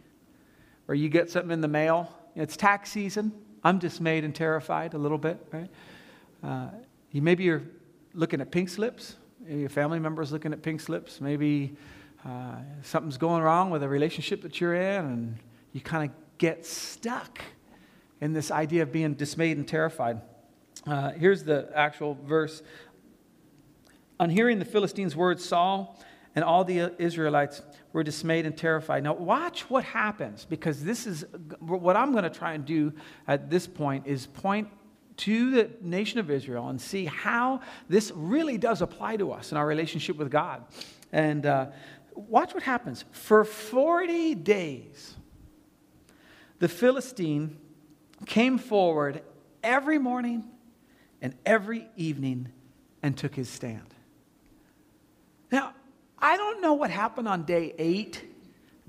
where 0.86 0.95
you 0.95 1.08
get 1.08 1.30
something 1.30 1.51
in 1.51 1.62
the 1.62 1.67
mail? 1.67 2.12
It's 2.36 2.58
tax 2.58 2.91
season. 2.91 3.32
I'm 3.63 3.80
dismayed 3.80 4.23
and 4.23 4.34
terrified 4.34 4.93
a 4.95 4.97
little 4.97 5.17
bit, 5.17 5.38
right? 5.51 5.69
Uh, 6.43 6.69
you, 7.12 7.21
maybe 7.21 7.43
you're 7.43 7.63
looking 8.13 8.41
at 8.41 8.51
pink 8.51 8.69
slips. 8.69 9.15
Maybe 9.39 9.62
your 9.62 9.69
family 9.69 9.99
member's 9.99 10.32
looking 10.32 10.51
at 10.51 10.62
pink 10.62 10.82
slips. 10.82 11.21
Maybe 11.21 11.75
uh, 12.26 12.56
something's 12.82 13.18
going 13.18 13.44
wrong 13.44 13.70
with 13.70 13.84
a 13.84 13.88
relationship 13.88 14.42
that 14.42 14.60
you're 14.60 14.74
in, 14.74 15.06
and 15.06 15.38
you 15.74 15.82
kind 15.82 16.10
of 16.10 16.16
get 16.38 16.66
stuck 16.66 17.40
in 18.20 18.34
this 18.34 18.50
idea 18.50 18.84
of 18.84 18.92
being 18.92 19.14
dismayed 19.14 19.58
and 19.58 19.68
terrified. 19.68 20.22
Uh, 20.88 21.12
here's 21.12 21.44
the 21.44 21.70
actual 21.76 22.18
verse. 22.26 22.64
On 24.20 24.30
hearing 24.30 24.60
the 24.60 24.66
Philistines' 24.66 25.16
words, 25.16 25.44
Saul 25.46 26.00
and 26.36 26.44
all 26.44 26.64
the 26.64 26.94
Israelites 27.02 27.62
were 27.94 28.04
dismayed 28.04 28.46
and 28.46 28.58
terrified. 28.58 29.04
Now, 29.04 29.14
watch 29.14 29.70
what 29.70 29.84
happens 29.84 30.46
because 30.46 30.84
this 30.84 31.08
is 31.08 31.26
what 31.60 31.96
I'm 31.96 32.12
going 32.12 32.24
to 32.24 32.30
try 32.30 32.54
and 32.54 32.66
do 32.66 32.92
at 33.28 33.50
this 33.50 33.68
point 33.68 34.08
is 34.08 34.28
point 34.28 34.68
to 35.18 35.52
the 35.52 35.70
nation 35.82 36.20
of 36.20 36.30
Israel 36.30 36.68
and 36.68 36.80
see 36.80 37.06
how 37.06 37.62
this 37.88 38.12
really 38.16 38.58
does 38.58 38.82
apply 38.82 39.18
to 39.18 39.32
us 39.32 39.52
in 39.52 39.58
our 39.58 39.66
relationship 39.66 40.18
with 40.18 40.30
God. 40.30 40.66
And 41.12 41.46
uh, 41.46 41.68
watch 42.15 42.54
what 42.54 42.63
happens. 42.63 43.06
For 43.12 43.43
40 43.43 44.36
days, 44.36 45.15
the 46.60 46.67
Philistine 46.67 47.58
came 48.25 48.58
forward 48.58 49.21
every 49.63 49.97
morning 49.97 50.45
and 51.21 51.36
every 51.45 51.88
evening 51.95 52.49
and 53.04 53.17
took 53.17 53.36
his 53.36 53.49
stand. 53.49 53.93
Now, 55.51 55.73
I 56.17 56.38
don't 56.38 56.62
know 56.62 56.73
what 56.73 56.89
happened 56.89 57.28
on 57.28 57.43
day 57.43 57.73
eight, 57.78 58.23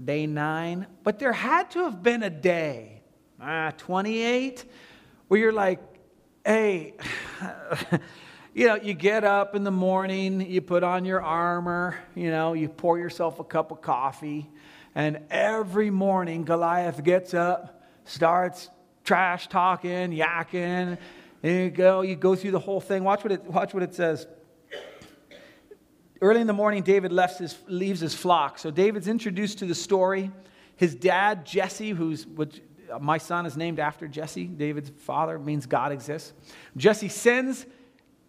day 0.02 0.26
nine, 0.26 0.86
but 1.02 1.18
there 1.18 1.32
had 1.32 1.70
to 1.72 1.84
have 1.84 2.02
been 2.02 2.22
a 2.22 2.30
day, 2.30 3.02
ah, 3.40 3.72
28, 3.76 4.64
where 5.28 5.40
you're 5.40 5.52
like, 5.52 5.80
hey, 6.44 6.94
you 8.56 8.66
know, 8.66 8.76
you 8.76 8.94
get 8.94 9.22
up 9.22 9.54
in 9.54 9.64
the 9.64 9.70
morning, 9.70 10.40
you 10.40 10.62
put 10.62 10.82
on 10.82 11.04
your 11.04 11.20
armor, 11.20 11.94
you 12.14 12.30
know, 12.30 12.54
you 12.54 12.70
pour 12.70 12.98
yourself 12.98 13.38
a 13.38 13.44
cup 13.44 13.70
of 13.70 13.82
coffee, 13.82 14.48
and 14.94 15.18
every 15.28 15.90
morning 15.90 16.42
Goliath 16.42 17.04
gets 17.04 17.34
up, 17.34 17.84
starts 18.06 18.70
trash 19.04 19.48
talking, 19.48 20.10
yakking, 20.10 20.96
and 21.42 21.52
you 21.52 21.68
go, 21.68 22.00
you 22.00 22.16
go 22.16 22.34
through 22.34 22.52
the 22.52 22.58
whole 22.58 22.80
thing. 22.80 23.04
Watch 23.04 23.24
what 23.24 23.32
it, 23.32 23.44
watch 23.44 23.74
what 23.74 23.82
it 23.82 23.94
says. 23.94 24.26
Early 26.22 26.40
in 26.40 26.46
the 26.46 26.54
morning, 26.54 26.82
David 26.82 27.12
his, 27.12 27.58
leaves 27.68 28.00
his 28.00 28.14
flock. 28.14 28.58
So 28.58 28.70
David's 28.70 29.06
introduced 29.06 29.58
to 29.58 29.66
the 29.66 29.74
story. 29.74 30.30
His 30.76 30.94
dad, 30.94 31.44
Jesse, 31.44 31.90
who's 31.90 32.26
what 32.26 32.58
uh, 32.90 33.00
my 33.00 33.18
son 33.18 33.44
is 33.44 33.54
named 33.54 33.78
after 33.78 34.08
Jesse, 34.08 34.46
David's 34.46 34.90
father, 34.96 35.38
means 35.38 35.66
God 35.66 35.92
exists. 35.92 36.32
Jesse 36.74 37.08
sends 37.08 37.66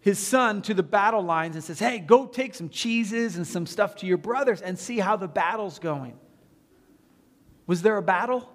his 0.00 0.18
son 0.18 0.62
to 0.62 0.74
the 0.74 0.82
battle 0.82 1.22
lines 1.22 1.56
and 1.56 1.64
says, 1.64 1.78
Hey, 1.78 1.98
go 1.98 2.26
take 2.26 2.54
some 2.54 2.68
cheeses 2.68 3.36
and 3.36 3.46
some 3.46 3.66
stuff 3.66 3.96
to 3.96 4.06
your 4.06 4.18
brothers 4.18 4.62
and 4.62 4.78
see 4.78 4.98
how 4.98 5.16
the 5.16 5.28
battle's 5.28 5.78
going. 5.78 6.18
Was 7.66 7.82
there 7.82 7.96
a 7.96 8.02
battle? 8.02 8.48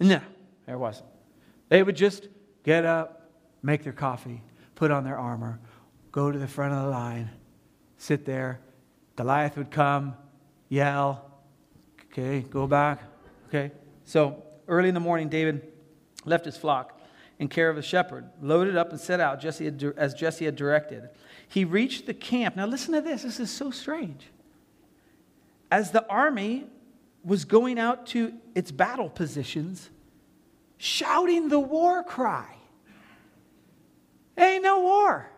No, 0.00 0.20
there 0.66 0.78
wasn't. 0.78 1.08
They 1.68 1.82
would 1.82 1.96
just 1.96 2.28
get 2.64 2.84
up, 2.84 3.30
make 3.62 3.82
their 3.82 3.92
coffee, 3.92 4.42
put 4.74 4.90
on 4.90 5.04
their 5.04 5.18
armor, 5.18 5.60
go 6.12 6.30
to 6.30 6.38
the 6.38 6.48
front 6.48 6.74
of 6.74 6.84
the 6.84 6.90
line, 6.90 7.30
sit 7.96 8.24
there. 8.24 8.60
Goliath 9.16 9.56
would 9.56 9.70
come, 9.70 10.14
yell, 10.68 11.30
okay, 12.10 12.40
go 12.40 12.66
back, 12.66 13.02
okay. 13.48 13.70
So 14.04 14.42
early 14.66 14.88
in 14.88 14.94
the 14.94 15.00
morning, 15.00 15.28
David 15.28 15.72
left 16.24 16.44
his 16.44 16.56
flock 16.56 17.00
in 17.38 17.48
care 17.48 17.68
of 17.68 17.76
a 17.76 17.82
shepherd, 17.82 18.28
loaded 18.40 18.76
up 18.76 18.90
and 18.90 19.00
set 19.00 19.20
out 19.20 19.40
Jesse 19.40 19.64
had, 19.64 19.94
as 19.96 20.14
Jesse 20.14 20.44
had 20.44 20.56
directed. 20.56 21.08
He 21.48 21.64
reached 21.64 22.06
the 22.06 22.14
camp. 22.14 22.56
Now 22.56 22.66
listen 22.66 22.94
to 22.94 23.00
this. 23.00 23.22
This 23.22 23.40
is 23.40 23.50
so 23.50 23.70
strange. 23.70 24.28
As 25.70 25.90
the 25.90 26.06
army 26.08 26.66
was 27.24 27.44
going 27.44 27.78
out 27.78 28.06
to 28.08 28.32
its 28.54 28.70
battle 28.70 29.08
positions, 29.08 29.90
shouting 30.76 31.48
the 31.48 31.58
war 31.58 32.02
cry. 32.02 32.54
Ain't 34.36 34.62
no 34.62 34.80
war. 34.80 35.30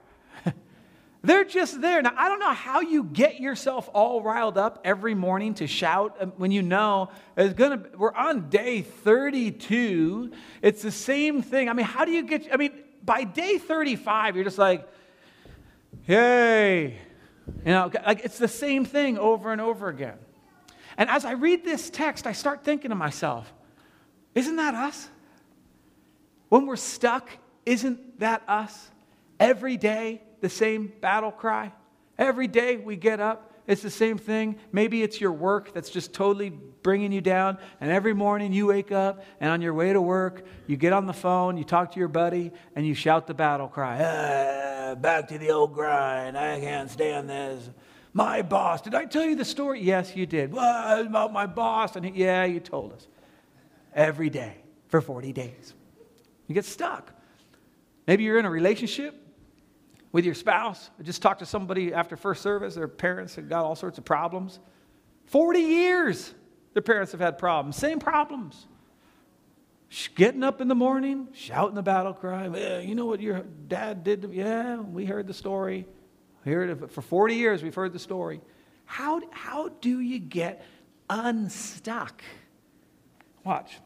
They're 1.27 1.45
just 1.45 1.81
there. 1.81 2.01
Now, 2.03 2.13
I 2.17 2.29
don't 2.29 2.39
know 2.39 2.53
how 2.53 2.83
you 2.83 3.03
get 3.03 3.41
yourself 3.41 3.91
all 3.93 4.23
riled 4.23 4.57
up 4.57 4.81
every 4.85 5.17
morning 5.17 5.55
to 5.55 5.67
shout 5.67 6.17
um, 6.21 6.33
when 6.37 6.53
you 6.53 6.63
know 6.63 7.11
it's 7.37 7.53
gonna, 7.55 7.83
we're 7.97 8.15
on 8.15 8.49
day 8.49 8.83
32. 8.83 10.31
It's 10.63 10.83
the 10.83 10.93
same 10.93 11.43
thing. 11.43 11.69
I 11.69 11.73
mean, 11.73 11.85
how 11.85 12.05
do 12.05 12.13
you 12.13 12.23
get, 12.23 12.47
I 12.53 12.57
mean, 12.57 12.71
by 13.05 13.25
day 13.25 13.59
35, 13.59 14.37
you're 14.37 14.45
just 14.45 14.57
like, 14.57 14.89
yay. 16.07 16.91
you 16.91 16.95
know, 17.65 17.91
like 18.07 18.25
it's 18.25 18.39
the 18.39 18.47
same 18.47 18.85
thing 18.85 19.19
over 19.19 19.51
and 19.51 19.61
over 19.61 19.89
again. 19.89 20.19
And 20.97 21.11
as 21.11 21.25
I 21.25 21.33
read 21.33 21.65
this 21.65 21.91
text, 21.91 22.29
I 22.29 22.33
start 22.35 22.63
thinking 22.63 22.91
to 22.91 22.95
myself, 22.95 23.53
isn't 24.37 24.55
that 24.55 24.77
us? 24.77 25.09
When 26.51 26.67
we're 26.67 26.77
stuck, 26.77 27.29
isn't 27.65 28.21
that 28.21 28.45
us? 28.47 28.91
Every 29.41 29.77
day, 29.77 30.23
the 30.47 30.51
same 30.51 30.93
battle 31.01 31.33
cry. 31.33 31.73
Every 32.17 32.47
day 32.47 32.77
we 32.77 32.95
get 32.95 33.19
up, 33.19 33.53
it's 33.67 33.83
the 33.83 33.91
same 33.91 34.17
thing. 34.17 34.61
Maybe 34.71 35.03
it's 35.03 35.21
your 35.21 35.33
work 35.33 35.75
that's 35.75 35.91
just 35.91 36.15
totally 36.15 36.51
bringing 36.51 37.11
you 37.11 37.21
down. 37.21 37.59
And 37.81 37.91
every 37.91 38.15
morning 38.15 38.53
you 38.53 38.69
wake 38.69 38.93
up, 38.93 39.25
and 39.41 39.51
on 39.51 39.61
your 39.61 39.75
way 39.75 39.93
to 39.93 40.01
work, 40.01 40.47
you 40.69 40.77
get 40.77 40.93
on 40.93 41.07
the 41.07 41.13
phone, 41.13 41.57
you 41.57 41.65
talk 41.65 41.91
to 41.95 41.99
your 41.99 42.07
buddy, 42.07 42.53
and 42.77 42.87
you 42.87 42.95
shout 42.95 43.27
the 43.27 43.35
battle 43.35 43.67
cry 43.67 43.99
ah, 44.01 44.95
Back 44.95 45.27
to 45.29 45.39
the 45.39 45.51
old 45.51 45.75
grind. 45.75 46.39
I 46.39 46.61
can't 46.61 46.89
stand 46.89 47.29
this. 47.29 47.69
My 48.13 48.43
boss. 48.43 48.83
Did 48.83 48.95
I 48.95 49.05
tell 49.05 49.25
you 49.25 49.35
the 49.35 49.45
story? 49.45 49.83
Yes, 49.83 50.15
you 50.15 50.27
did. 50.27 50.53
What 50.53 51.07
about 51.07 51.33
my 51.33 51.47
boss? 51.47 51.97
And 51.97 52.07
he, 52.07 52.23
yeah, 52.23 52.45
you 52.45 52.61
told 52.61 52.93
us. 52.93 53.09
Every 53.93 54.31
day 54.31 54.59
for 54.87 55.01
40 55.01 55.33
days. 55.33 55.75
You 56.47 56.55
get 56.55 56.65
stuck. 56.65 57.13
Maybe 58.07 58.23
you're 58.23 58.39
in 58.39 58.45
a 58.45 58.51
relationship 58.51 59.26
with 60.17 60.25
your 60.25 60.35
spouse. 60.35 60.89
I 60.99 61.03
just 61.03 61.21
talked 61.21 61.41
to 61.41 61.47
somebody 61.47 61.93
after 61.93 62.17
first 62.17 62.41
service. 62.41 62.75
Their 62.75 62.89
parents 62.89 63.35
had 63.35 63.51
got 63.51 63.67
all 63.67 63.77
sorts 63.77 63.99
of 63.99 64.07
problems. 64.07 64.61
40 65.27 65.59
years 65.59 66.33
their 66.73 66.81
parents 66.81 67.13
have 67.13 67.21
had 67.21 67.37
problems. 67.37 67.77
Same 67.77 67.99
problems. 67.99 68.67
Getting 70.15 70.43
up 70.43 70.63
in 70.63 70.69
the 70.69 70.75
morning, 70.75 71.29
shouting 71.35 71.75
the 71.75 71.83
battle 71.83 72.15
cry. 72.15 72.49
Yeah, 72.49 72.79
you 72.79 72.95
know 72.95 73.05
what 73.05 73.21
your 73.21 73.43
dad 73.69 74.05
did? 74.05 74.23
To, 74.23 74.33
yeah, 74.33 74.77
we 74.77 75.05
heard 75.05 75.27
the 75.27 75.35
story. 75.35 75.87
Heard 76.47 76.71
it 76.71 76.91
for 76.93 77.03
40 77.03 77.35
years, 77.35 77.63
we've 77.63 77.75
heard 77.75 77.93
the 77.93 77.99
story. 77.99 78.41
How, 78.87 79.21
how 79.31 79.69
do 79.69 80.01
you 80.01 80.19
get 80.19 80.65
unstuck? 81.11 82.23
Watch. 83.45 83.81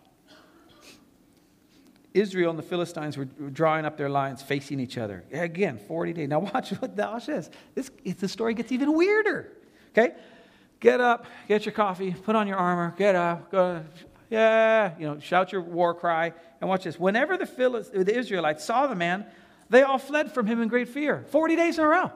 Israel 2.13 2.51
and 2.51 2.59
the 2.59 2.65
Philistines 2.65 3.17
were 3.17 3.25
drawing 3.25 3.85
up 3.85 3.97
their 3.97 4.09
lines 4.09 4.43
facing 4.43 4.81
each 4.81 4.99
other. 4.99 5.25
Again, 5.33 5.79
40 5.79 6.13
days. 6.13 6.29
Now, 6.29 6.41
watch 6.55 6.71
what 6.71 6.97
watch 6.97 7.27
this. 7.27 7.51
this. 7.75 7.91
The 8.05 8.29
story 8.29 8.55
gets 8.55 8.73
even 8.73 8.93
weirder. 8.95 9.53
Okay? 9.91 10.15
Get 10.81 11.01
up, 11.01 11.27
get 11.47 11.67
your 11.67 11.75
coffee, 11.75 12.13
put 12.13 12.35
on 12.35 12.47
your 12.47 12.57
armor, 12.57 12.95
get 12.97 13.15
up, 13.15 13.51
go, 13.51 13.85
yeah, 14.31 14.95
you 14.99 15.07
know, 15.07 15.19
shout 15.19 15.53
your 15.53 15.61
war 15.61 15.93
cry. 15.93 16.33
And 16.61 16.69
watch 16.69 16.85
this. 16.85 16.99
Whenever 16.99 17.37
the, 17.37 17.47
Philist- 17.47 17.93
the 17.93 18.17
Israelites 18.17 18.65
saw 18.65 18.87
the 18.87 18.95
man, 18.95 19.27
they 19.69 19.83
all 19.83 19.99
fled 19.99 20.33
from 20.33 20.47
him 20.47 20.61
in 20.63 20.69
great 20.69 20.89
fear. 20.89 21.25
40 21.31 21.57
days 21.57 21.79
in 21.79 21.85
a 21.85 21.89
row. 21.89 22.13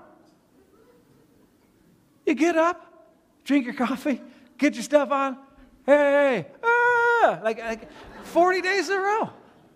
You 2.26 2.35
get 2.35 2.57
up, 2.57 3.07
drink 3.44 3.66
your 3.66 3.74
coffee, 3.74 4.22
get 4.57 4.74
your 4.74 4.83
stuff 4.83 5.11
on. 5.11 5.37
Hey, 5.85 6.46
ah, 6.62 7.40
like, 7.42 7.59
like 7.59 7.88
40 8.24 8.62
days 8.62 8.88
in 8.88 8.96
a 8.96 9.00
row. 9.00 9.30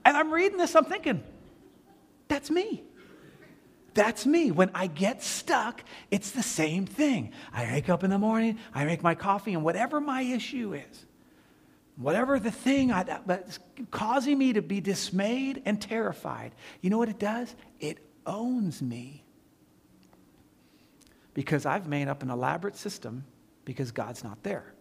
And 0.09 0.17
I'm 0.17 0.33
reading 0.33 0.57
this, 0.57 0.75
I'm 0.75 0.87
thinking, 0.87 1.23
that's 2.29 2.51
me. 2.51 2.83
That's 3.93 4.25
me. 4.25 4.51
When 4.51 4.71
I 4.75 4.87
get 4.87 5.23
stuck, 5.23 5.85
it's 6.11 6.31
the 6.31 6.43
same 6.43 6.87
thing. 6.87 7.33
I 7.53 7.65
wake 7.65 7.91
up 7.91 8.03
in 8.03 8.09
the 8.09 8.17
morning, 8.17 8.59
I 8.75 8.87
make 8.87 9.03
my 9.03 9.15
coffee, 9.15 9.53
and 9.53 9.63
whatever 9.63 10.01
my 10.01 10.23
issue 10.23 10.73
is, 10.73 11.05
whatever 11.97 12.41
the 12.41 12.51
thing 12.51 12.91
I, 12.91 13.03
that's 13.27 13.59
causing 13.91 14.39
me 14.39 14.55
to 14.55 14.63
be 14.63 14.81
dismayed 14.81 15.61
and 15.67 15.79
terrified, 15.79 16.53
you 16.81 16.89
know 16.89 16.97
what 16.97 17.11
it 17.11 17.19
does? 17.19 17.55
It 17.79 17.99
owns 18.25 18.81
me. 18.81 19.25
Because 21.35 21.67
I've 21.67 21.87
made 21.87 22.09
up 22.09 22.23
an 22.23 22.31
elaborate 22.31 22.77
system 22.77 23.27
because 23.67 23.91
God's 23.91 24.25
not 24.25 24.43
there. 24.43 24.73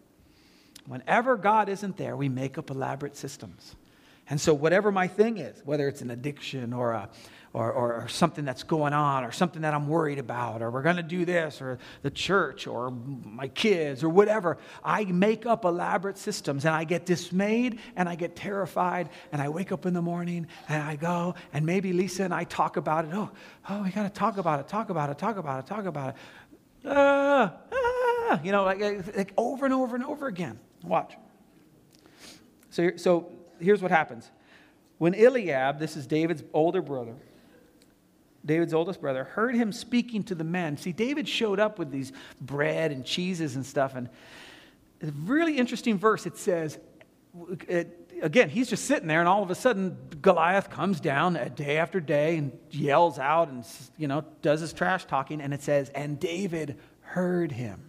Whenever 0.85 1.35
God 1.35 1.67
isn't 1.67 1.97
there, 1.97 2.15
we 2.15 2.29
make 2.29 2.57
up 2.57 2.69
elaborate 2.69 3.17
systems. 3.17 3.75
And 4.29 4.41
so, 4.41 4.53
whatever 4.53 4.91
my 4.91 5.07
thing 5.07 5.37
is, 5.37 5.61
whether 5.63 5.87
it's 5.87 6.01
an 6.01 6.11
addiction 6.11 6.73
or, 6.73 6.91
a, 6.91 7.09
or, 7.53 7.71
or, 7.71 7.93
or, 7.93 8.07
something 8.09 8.43
that's 8.43 8.63
going 8.63 8.91
on 8.91 9.23
or 9.23 9.31
something 9.31 9.61
that 9.61 9.73
I'm 9.73 9.87
worried 9.87 10.19
about, 10.19 10.61
or 10.61 10.69
we're 10.69 10.81
going 10.81 10.97
to 10.97 11.03
do 11.03 11.23
this, 11.23 11.61
or 11.61 11.79
the 12.01 12.11
church, 12.11 12.67
or 12.67 12.91
my 12.91 13.47
kids, 13.47 14.03
or 14.03 14.09
whatever, 14.09 14.57
I 14.83 15.05
make 15.05 15.45
up 15.45 15.63
elaborate 15.63 16.17
systems 16.17 16.65
and 16.65 16.75
I 16.75 16.83
get 16.83 17.05
dismayed 17.05 17.79
and 17.95 18.09
I 18.09 18.15
get 18.15 18.35
terrified 18.35 19.09
and 19.31 19.41
I 19.41 19.47
wake 19.47 19.71
up 19.71 19.85
in 19.85 19.93
the 19.93 20.01
morning 20.01 20.47
and 20.67 20.83
I 20.83 20.97
go, 20.97 21.35
and 21.53 21.65
maybe 21.65 21.93
Lisa 21.93 22.23
and 22.23 22.33
I 22.33 22.43
talk 22.43 22.75
about 22.75 23.05
it. 23.05 23.11
Oh, 23.13 23.29
oh 23.69 23.83
we 23.83 23.91
got 23.91 24.03
to 24.03 24.09
talk 24.09 24.37
about 24.37 24.59
it, 24.59 24.67
talk 24.67 24.89
about 24.89 25.09
it, 25.09 25.17
talk 25.17 25.37
about 25.37 25.59
it, 25.63 25.67
talk 25.67 25.85
about 25.85 26.09
it. 26.09 26.15
Ah, 26.85 27.53
ah, 27.71 28.41
you 28.43 28.51
know, 28.51 28.65
like, 28.65 28.81
like 29.15 29.31
over 29.37 29.63
and 29.63 29.73
over 29.73 29.95
and 29.95 30.03
over 30.03 30.27
again. 30.27 30.59
Watch. 30.83 31.15
So, 32.71 32.91
so 32.97 33.31
here's 33.59 33.81
what 33.81 33.91
happens. 33.91 34.29
When 34.97 35.13
Eliab, 35.13 35.79
this 35.79 35.95
is 35.95 36.07
David's 36.07 36.43
older 36.53 36.81
brother, 36.81 37.15
David's 38.45 38.73
oldest 38.73 39.01
brother, 39.01 39.25
heard 39.25 39.55
him 39.55 39.71
speaking 39.71 40.23
to 40.23 40.35
the 40.35 40.43
men. 40.43 40.77
See, 40.77 40.91
David 40.91 41.27
showed 41.27 41.59
up 41.59 41.77
with 41.77 41.91
these 41.91 42.13
bread 42.39 42.91
and 42.91 43.05
cheeses 43.05 43.55
and 43.55 43.65
stuff. 43.65 43.95
And 43.95 44.09
a 45.01 45.11
really 45.25 45.57
interesting 45.57 45.97
verse. 45.97 46.25
It 46.25 46.37
says, 46.37 46.79
it, 47.67 48.09
again, 48.21 48.49
he's 48.49 48.69
just 48.69 48.85
sitting 48.85 49.07
there, 49.07 49.19
and 49.19 49.27
all 49.27 49.43
of 49.43 49.51
a 49.51 49.55
sudden, 49.55 49.97
Goliath 50.21 50.69
comes 50.69 50.99
down 50.99 51.33
day 51.55 51.77
after 51.77 51.99
day 51.99 52.37
and 52.37 52.57
yells 52.71 53.19
out 53.19 53.49
and, 53.49 53.65
you 53.97 54.07
know, 54.07 54.23
does 54.41 54.61
his 54.61 54.73
trash 54.73 55.05
talking. 55.05 55.41
And 55.41 55.53
it 55.53 55.61
says, 55.61 55.89
and 55.89 56.19
David 56.19 56.79
heard 57.01 57.51
him. 57.51 57.81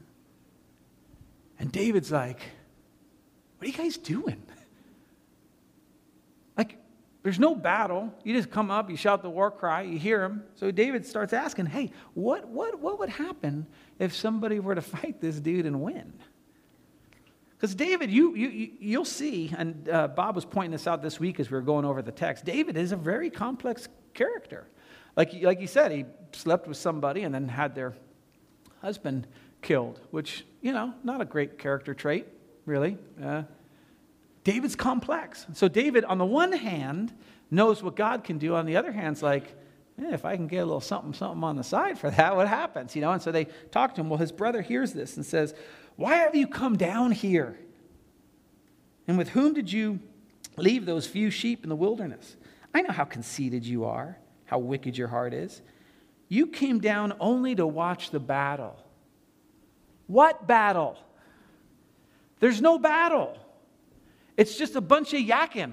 And 1.59 1.73
David's 1.73 2.13
like, 2.13 2.41
what 3.59 3.67
are 3.67 3.71
you 3.71 3.77
guys 3.77 3.97
doing? 3.97 4.43
There's 7.23 7.39
no 7.39 7.55
battle. 7.55 8.13
You 8.23 8.35
just 8.35 8.51
come 8.51 8.71
up, 8.71 8.91
you 8.91 8.97
shout 8.97 9.23
the 9.23 9.31
war 9.31 9.51
cry, 9.51 9.83
you 9.83 9.99
hear 9.99 10.23
him. 10.23 10.45
So 10.55 10.71
David 10.71 11.05
starts 11.05 11.33
asking, 11.33 11.67
hey, 11.67 11.91
what, 12.15 12.49
what, 12.49 12.79
what 12.79 12.99
would 13.01 13.09
happen 13.09 13.67
if 13.99 14.15
somebody 14.15 14.61
were 14.61 14.75
to 14.75 14.83
fight 14.83 15.21
this 15.21 15.41
dude 15.41 15.67
and 15.67 15.81
win? 15.81 16.13
Because 17.57 17.75
David, 17.75 18.09
you, 18.11 18.37
you, 18.37 18.71
you'll 18.79 19.05
see, 19.05 19.53
and 19.59 19.89
uh, 19.89 20.07
Bob 20.07 20.37
was 20.37 20.45
pointing 20.45 20.71
this 20.71 20.87
out 20.87 21.03
this 21.03 21.19
week 21.19 21.41
as 21.41 21.51
we 21.51 21.57
were 21.57 21.63
going 21.63 21.85
over 21.85 22.03
the 22.03 22.13
text. 22.13 22.45
David 22.45 22.77
is 22.77 22.93
a 22.93 22.97
very 22.97 23.31
complex 23.31 23.89
character. 24.15 24.69
Like, 25.17 25.33
like 25.43 25.61
you 25.61 25.67
said, 25.67 25.91
he 25.91 26.05
slept 26.31 26.69
with 26.69 26.77
somebody 26.77 27.25
and 27.25 27.35
then 27.35 27.49
had 27.49 27.75
their 27.75 27.95
husband 28.81 29.27
killed, 29.61 30.01
which, 30.13 30.47
you 30.61 30.73
know, 30.73 30.95
not 31.03 31.21
a 31.21 31.25
great 31.25 31.59
character 31.59 31.95
trait, 31.95 32.29
really. 32.65 32.97
Uh, 33.21 33.43
David's 34.45 34.77
complex. 34.77 35.47
So 35.53 35.69
David, 35.69 36.05
on 36.05 36.19
the 36.19 36.27
one 36.27 36.53
hand, 36.53 37.13
knows 37.51 37.83
what 37.83 37.97
God 37.97 38.25
can 38.25 38.39
do. 38.39 38.55
On 38.55 38.67
the 38.67 38.77
other 38.77 38.93
hand, 38.93 39.15
it's 39.15 39.23
like, 39.23 39.45
eh, 40.01 40.13
if 40.13 40.25
I 40.25 40.37
can 40.37 40.47
get 40.47 40.59
a 40.59 40.65
little 40.65 40.81
something, 40.81 41.13
something 41.13 41.43
on 41.43 41.57
the 41.57 41.65
side 41.65 41.99
for 41.99 42.11
that, 42.13 42.37
what 42.37 42.49
happens? 42.49 42.95
You 42.95 43.03
know, 43.03 43.13
and 43.13 43.23
so 43.23 43.33
they 43.33 43.47
talk 43.71 43.95
to 43.95 44.01
him. 44.01 44.09
Well, 44.09 44.19
his 44.19 44.33
brother 44.33 44.63
hears 44.63 44.93
this 44.93 45.17
and 45.17 45.25
says, 45.25 45.55
Why 45.97 46.17
have 46.17 46.35
you 46.35 46.47
come 46.47 46.77
down 46.77 47.13
here? 47.13 47.59
And 49.07 49.17
with 49.17 49.31
whom 49.31 49.55
did 49.55 49.73
you 49.73 50.01
leave 50.57 50.85
those 50.85 51.07
few 51.07 51.31
sheep 51.31 51.63
in 51.63 51.71
the 51.71 51.77
wilderness? 51.77 52.37
I 52.75 52.83
know 52.83 52.93
how 52.93 53.05
conceited 53.05 53.65
you 53.65 53.87
are, 53.87 54.19
how 54.45 54.59
wicked 54.59 54.97
your 54.97 55.09
heart 55.09 55.33
is. 55.33 55.63
You 56.29 56.47
came 56.47 56.79
down 56.79 57.15
only 57.19 57.55
to 57.55 57.67
watch 57.67 58.11
the 58.11 58.21
battle. 58.21 58.77
What 60.07 60.47
battle? 60.47 60.99
There's 62.41 62.61
no 62.61 62.79
battle. 62.79 63.39
It's 64.39 64.57
just 64.57 64.77
a 64.77 64.81
bunch 64.81 65.13
of 65.15 65.21
yakking. 65.21 65.73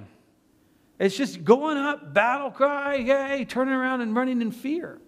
It's 0.99 1.15
just 1.15 1.43
going 1.43 1.77
up, 1.77 2.15
battle 2.15 2.49
cry, 2.49 2.95
yay, 2.95 3.45
turning 3.45 3.75
around 3.75 4.01
and 4.01 4.15
running 4.15 4.41
in 4.41 4.51
fear. 4.51 4.99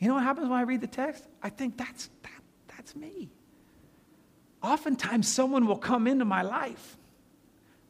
You 0.00 0.08
know 0.08 0.14
what 0.14 0.24
happens 0.24 0.48
when 0.48 0.58
I 0.58 0.62
read 0.62 0.80
the 0.80 0.88
text? 0.88 1.24
I 1.40 1.50
think 1.50 1.78
that's, 1.78 2.10
that, 2.22 2.42
that's 2.66 2.96
me. 2.96 3.30
Oftentimes, 4.60 5.28
someone 5.28 5.68
will 5.68 5.78
come 5.78 6.08
into 6.08 6.24
my 6.24 6.42
life, 6.42 6.96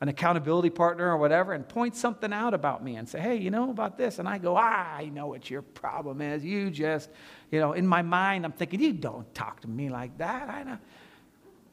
an 0.03 0.09
accountability 0.09 0.69
partner 0.69 1.11
or 1.11 1.17
whatever, 1.17 1.55
and 1.55 1.67
point 1.67 1.97
something 1.97 2.31
out 2.31 2.53
about 2.53 2.85
me 2.85 2.97
and 2.97 3.09
say, 3.09 3.21
hey, 3.21 3.37
you 3.37 3.51
know 3.51 3.71
about 3.71 3.97
this? 3.97 4.19
And 4.19 4.29
I 4.29 4.37
go, 4.37 4.57
ah, 4.59 4.97
I 4.97 5.07
know 5.07 5.29
what 5.29 5.49
your 5.49 5.63
problem 5.63 6.21
is. 6.21 6.45
You 6.45 6.71
just, 6.71 7.09
you 7.51 7.59
know, 7.59 7.73
in 7.73 7.87
my 7.87 8.03
mind, 8.03 8.45
I'm 8.45 8.53
thinking, 8.53 8.81
you 8.81 8.93
don't 8.93 9.35
talk 9.35 9.61
to 9.61 9.69
me 9.69 9.89
like 9.89 10.19
that. 10.19 10.51
I 10.51 10.63
know. 10.65 10.79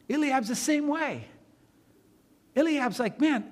Eliab's 0.10 0.48
the 0.48 0.56
same 0.56 0.88
way. 0.88 1.26
Eliab's 2.60 3.00
like, 3.00 3.20
man, 3.20 3.46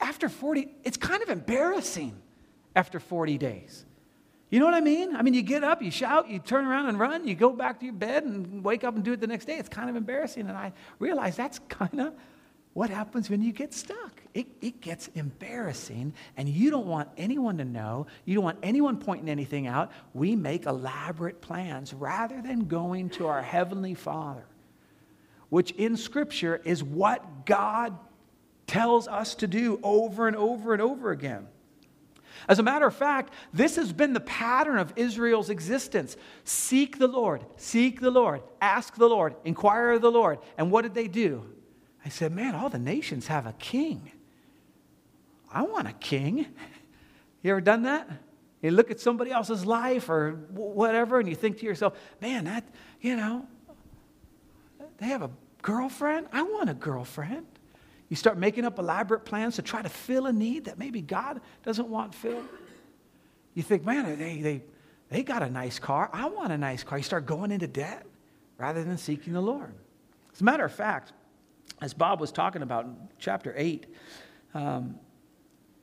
after 0.00 0.28
40, 0.28 0.68
it's 0.84 0.96
kind 0.96 1.22
of 1.22 1.28
embarrassing 1.28 2.20
after 2.74 3.00
40 3.00 3.38
days. 3.38 3.84
You 4.50 4.58
know 4.58 4.64
what 4.64 4.74
I 4.74 4.80
mean? 4.80 5.14
I 5.14 5.22
mean, 5.22 5.34
you 5.34 5.42
get 5.42 5.62
up, 5.62 5.80
you 5.80 5.90
shout, 5.90 6.28
you 6.28 6.40
turn 6.40 6.66
around 6.66 6.86
and 6.86 6.98
run, 6.98 7.26
you 7.26 7.36
go 7.36 7.50
back 7.50 7.78
to 7.80 7.86
your 7.86 7.94
bed 7.94 8.24
and 8.24 8.64
wake 8.64 8.82
up 8.82 8.96
and 8.96 9.04
do 9.04 9.12
it 9.12 9.20
the 9.20 9.28
next 9.28 9.44
day. 9.44 9.56
It's 9.56 9.68
kind 9.68 9.88
of 9.88 9.94
embarrassing. 9.94 10.48
And 10.48 10.56
I 10.56 10.72
realize 10.98 11.36
that's 11.36 11.60
kind 11.68 12.00
of 12.00 12.14
what 12.72 12.90
happens 12.90 13.30
when 13.30 13.42
you 13.42 13.52
get 13.52 13.72
stuck. 13.72 14.20
It, 14.34 14.46
it 14.60 14.80
gets 14.80 15.08
embarrassing, 15.08 16.14
and 16.36 16.48
you 16.48 16.70
don't 16.70 16.86
want 16.86 17.08
anyone 17.16 17.58
to 17.58 17.64
know. 17.64 18.06
You 18.24 18.34
don't 18.34 18.44
want 18.44 18.58
anyone 18.62 18.98
pointing 18.98 19.28
anything 19.28 19.66
out. 19.66 19.90
We 20.14 20.36
make 20.36 20.66
elaborate 20.66 21.40
plans 21.40 21.92
rather 21.92 22.40
than 22.40 22.66
going 22.66 23.10
to 23.10 23.26
our 23.26 23.42
Heavenly 23.42 23.94
Father, 23.94 24.46
which 25.50 25.72
in 25.72 25.96
Scripture 25.96 26.60
is 26.64 26.82
what 26.82 27.44
God 27.44 27.96
tells 28.66 29.06
us 29.08 29.34
to 29.36 29.46
do 29.46 29.78
over 29.82 30.26
and 30.26 30.36
over 30.36 30.72
and 30.72 30.80
over 30.80 31.10
again. 31.10 31.46
As 32.48 32.58
a 32.58 32.62
matter 32.62 32.86
of 32.86 32.94
fact, 32.94 33.32
this 33.52 33.76
has 33.76 33.92
been 33.92 34.12
the 34.12 34.20
pattern 34.20 34.78
of 34.78 34.92
Israel's 34.96 35.50
existence. 35.50 36.16
Seek 36.44 36.98
the 36.98 37.08
Lord, 37.08 37.44
seek 37.56 38.00
the 38.00 38.10
Lord, 38.10 38.42
ask 38.60 38.96
the 38.96 39.08
Lord, 39.08 39.34
inquire 39.44 39.92
of 39.92 40.00
the 40.00 40.10
Lord. 40.10 40.38
And 40.56 40.70
what 40.70 40.82
did 40.82 40.94
they 40.94 41.08
do? 41.08 41.44
I 42.04 42.08
said, 42.08 42.32
Man, 42.32 42.54
all 42.54 42.70
the 42.70 42.78
nations 42.78 43.26
have 43.26 43.46
a 43.46 43.52
king. 43.54 44.10
I 45.52 45.62
want 45.62 45.88
a 45.88 45.92
king. 45.92 46.46
You 47.42 47.52
ever 47.52 47.62
done 47.62 47.84
that? 47.84 48.06
You 48.60 48.70
look 48.70 48.90
at 48.90 49.00
somebody 49.00 49.30
else's 49.30 49.64
life 49.64 50.10
or 50.10 50.32
whatever, 50.50 51.18
and 51.18 51.26
you 51.26 51.34
think 51.34 51.56
to 51.60 51.64
yourself, 51.64 51.98
Man, 52.20 52.44
that, 52.44 52.68
you 53.00 53.16
know, 53.16 53.46
they 55.00 55.06
have 55.06 55.22
a 55.22 55.30
girlfriend. 55.62 56.28
I 56.32 56.42
want 56.42 56.70
a 56.70 56.74
girlfriend. 56.74 57.46
You 58.08 58.16
start 58.16 58.38
making 58.38 58.64
up 58.64 58.78
elaborate 58.78 59.24
plans 59.24 59.56
to 59.56 59.62
try 59.62 59.82
to 59.82 59.88
fill 59.88 60.26
a 60.26 60.32
need 60.32 60.66
that 60.66 60.78
maybe 60.78 61.00
God 61.00 61.40
doesn't 61.62 61.88
want 61.88 62.14
filled. 62.14 62.44
You 63.54 63.62
think, 63.62 63.84
man, 63.84 64.18
they, 64.18 64.40
they, 64.40 64.62
they 65.08 65.22
got 65.22 65.42
a 65.42 65.50
nice 65.50 65.78
car. 65.78 66.10
I 66.12 66.28
want 66.28 66.52
a 66.52 66.58
nice 66.58 66.84
car. 66.84 66.98
You 66.98 67.04
start 67.04 67.26
going 67.26 67.50
into 67.50 67.66
debt 67.66 68.06
rather 68.58 68.84
than 68.84 68.98
seeking 68.98 69.32
the 69.32 69.40
Lord. 69.40 69.72
As 70.32 70.40
a 70.40 70.44
matter 70.44 70.64
of 70.64 70.72
fact, 70.72 71.12
as 71.80 71.94
Bob 71.94 72.20
was 72.20 72.30
talking 72.30 72.62
about 72.62 72.84
in 72.84 72.96
chapter 73.18 73.54
8, 73.56 73.86
um, 74.54 74.98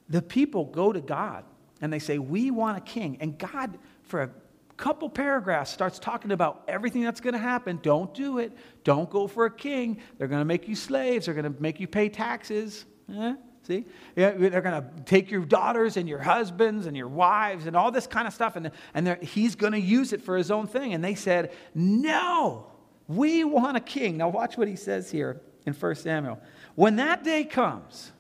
the 0.09 0.21
people 0.21 0.65
go 0.65 0.93
to 0.93 1.01
God 1.01 1.43
and 1.81 1.91
they 1.91 1.99
say, 1.99 2.19
We 2.19 2.51
want 2.51 2.77
a 2.77 2.81
king. 2.81 3.17
And 3.19 3.37
God, 3.37 3.77
for 4.03 4.23
a 4.23 4.29
couple 4.77 5.09
paragraphs 5.09 5.71
starts 5.71 5.97
talking 5.99 6.31
about 6.31 6.63
everything 6.67 7.03
that's 7.03 7.19
going 7.19 7.33
to 7.33 7.39
happen. 7.39 7.79
Don't 7.81 8.13
do 8.13 8.37
it. 8.37 8.55
Don't 8.83 9.09
go 9.09 9.27
for 9.27 9.45
a 9.45 9.51
king. 9.51 9.99
They're 10.17 10.27
going 10.27 10.41
to 10.41 10.45
make 10.45 10.67
you 10.67 10.75
slaves. 10.75 11.25
They're 11.25 11.35
going 11.35 11.51
to 11.51 11.61
make 11.61 11.79
you 11.79 11.87
pay 11.87 12.09
taxes. 12.09 12.85
Eh? 13.13 13.35
See? 13.63 13.85
Yeah, 14.15 14.31
they're 14.31 14.61
going 14.61 14.81
to 14.81 15.03
take 15.03 15.29
your 15.29 15.43
daughters 15.43 15.97
and 15.97 16.07
your 16.07 16.19
husbands 16.19 16.85
and 16.85 16.95
your 16.95 17.09
wives 17.09 17.65
and 17.65 17.75
all 17.75 17.91
this 17.91 18.07
kind 18.07 18.25
of 18.27 18.33
stuff, 18.33 18.55
and, 18.55 18.71
and 18.93 19.21
he's 19.21 19.55
going 19.55 19.73
to 19.73 19.79
use 19.79 20.13
it 20.13 20.21
for 20.21 20.37
his 20.37 20.51
own 20.51 20.67
thing. 20.67 20.93
And 20.93 21.03
they 21.03 21.15
said, 21.15 21.51
No, 21.75 22.67
we 23.07 23.43
want 23.43 23.75
a 23.75 23.81
king. 23.81 24.17
Now, 24.17 24.29
watch 24.29 24.57
what 24.57 24.69
he 24.69 24.77
says 24.77 25.11
here 25.11 25.41
in 25.65 25.73
1 25.73 25.95
Samuel. 25.95 26.39
When 26.75 26.95
that 26.97 27.25
day 27.25 27.43
comes, 27.43 28.13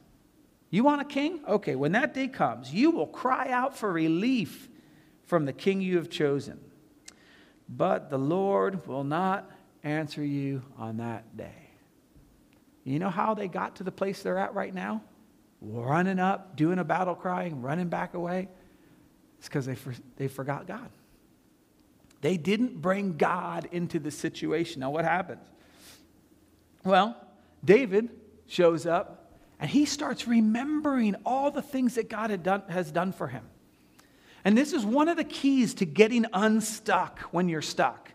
you 0.69 0.83
want 0.83 1.01
a 1.01 1.05
king? 1.05 1.39
Okay, 1.47 1.75
when 1.75 1.93
that 1.93 2.13
day 2.13 2.27
comes, 2.27 2.73
you 2.73 2.91
will 2.91 3.07
cry 3.07 3.49
out 3.49 3.77
for 3.77 3.91
relief 3.91 4.67
from 5.27 5.45
the 5.45 5.53
king 5.53 5.81
you 5.81 5.97
have 5.97 6.09
chosen. 6.09 6.59
But 7.69 8.09
the 8.09 8.17
Lord 8.17 8.87
will 8.87 9.03
not 9.03 9.51
answer 9.83 10.23
you 10.23 10.63
on 10.77 10.97
that 10.97 11.37
day. 11.37 11.69
You 12.83 12.99
know 12.99 13.09
how 13.09 13.33
they 13.33 13.49
got 13.49 13.75
to 13.77 13.83
the 13.83 13.91
place 13.91 14.23
they're 14.23 14.37
at 14.37 14.55
right 14.55 14.73
now? 14.73 15.03
Running 15.61 16.19
up, 16.19 16.55
doing 16.55 16.79
a 16.79 16.83
battle 16.83 17.15
crying, 17.15 17.61
running 17.61 17.89
back 17.89 18.13
away. 18.13 18.47
It's 19.39 19.49
because 19.49 19.65
they, 19.65 19.75
for, 19.75 19.93
they 20.15 20.29
forgot 20.29 20.65
God. 20.65 20.89
They 22.21 22.37
didn't 22.37 22.81
bring 22.81 23.17
God 23.17 23.67
into 23.71 23.99
the 23.99 24.11
situation. 24.11 24.79
Now, 24.79 24.91
what 24.91 25.03
happens? 25.03 25.45
Well, 26.83 27.17
David 27.63 28.09
shows 28.47 28.85
up 28.85 29.33
and 29.59 29.69
he 29.69 29.85
starts 29.85 30.27
remembering 30.27 31.15
all 31.25 31.51
the 31.51 31.61
things 31.61 31.95
that 31.95 32.09
God 32.09 32.29
had 32.29 32.43
done, 32.43 32.63
has 32.69 32.91
done 32.91 33.11
for 33.11 33.27
him. 33.27 33.43
And 34.47 34.57
this 34.57 34.71
is 34.71 34.85
one 34.85 35.09
of 35.09 35.17
the 35.17 35.25
keys 35.25 35.73
to 35.73 35.85
getting 35.85 36.25
unstuck 36.31 37.19
when 37.31 37.49
you're 37.49 37.61
stuck. 37.61 38.13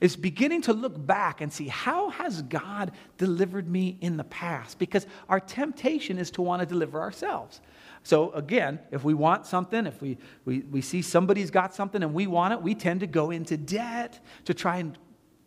Is 0.00 0.16
beginning 0.16 0.62
to 0.62 0.72
look 0.72 1.06
back 1.06 1.42
and 1.42 1.52
see 1.52 1.68
how 1.68 2.08
has 2.08 2.40
God 2.40 2.92
delivered 3.18 3.68
me 3.68 3.98
in 4.00 4.16
the 4.16 4.24
past? 4.24 4.78
Because 4.78 5.06
our 5.28 5.40
temptation 5.40 6.16
is 6.16 6.30
to 6.30 6.42
want 6.42 6.60
to 6.60 6.66
deliver 6.66 7.02
ourselves. 7.02 7.60
So 8.02 8.32
again, 8.32 8.78
if 8.92 9.04
we 9.04 9.12
want 9.12 9.44
something, 9.44 9.86
if 9.86 10.00
we, 10.00 10.16
we, 10.46 10.60
we 10.60 10.80
see 10.80 11.02
somebody's 11.02 11.50
got 11.50 11.74
something 11.74 12.02
and 12.02 12.14
we 12.14 12.28
want 12.28 12.54
it, 12.54 12.62
we 12.62 12.74
tend 12.74 13.00
to 13.00 13.06
go 13.06 13.30
into 13.30 13.58
debt 13.58 14.24
to 14.46 14.54
try 14.54 14.78
and 14.78 14.96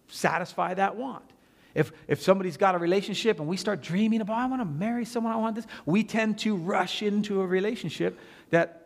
satisfy 0.07 0.75
that 0.75 0.95
want. 0.95 1.25
If, 1.73 1.91
if 2.07 2.21
somebody's 2.21 2.57
got 2.57 2.75
a 2.75 2.77
relationship 2.77 3.39
and 3.39 3.47
we 3.47 3.57
start 3.57 3.81
dreaming 3.81 4.21
about, 4.21 4.37
I 4.37 4.45
want 4.45 4.61
to 4.61 4.65
marry 4.65 5.03
someone, 5.03 5.33
I 5.33 5.37
want 5.37 5.55
this, 5.55 5.65
we 5.87 6.03
tend 6.03 6.37
to 6.39 6.55
rush 6.55 7.01
into 7.01 7.41
a 7.41 7.47
relationship 7.47 8.19
that 8.51 8.83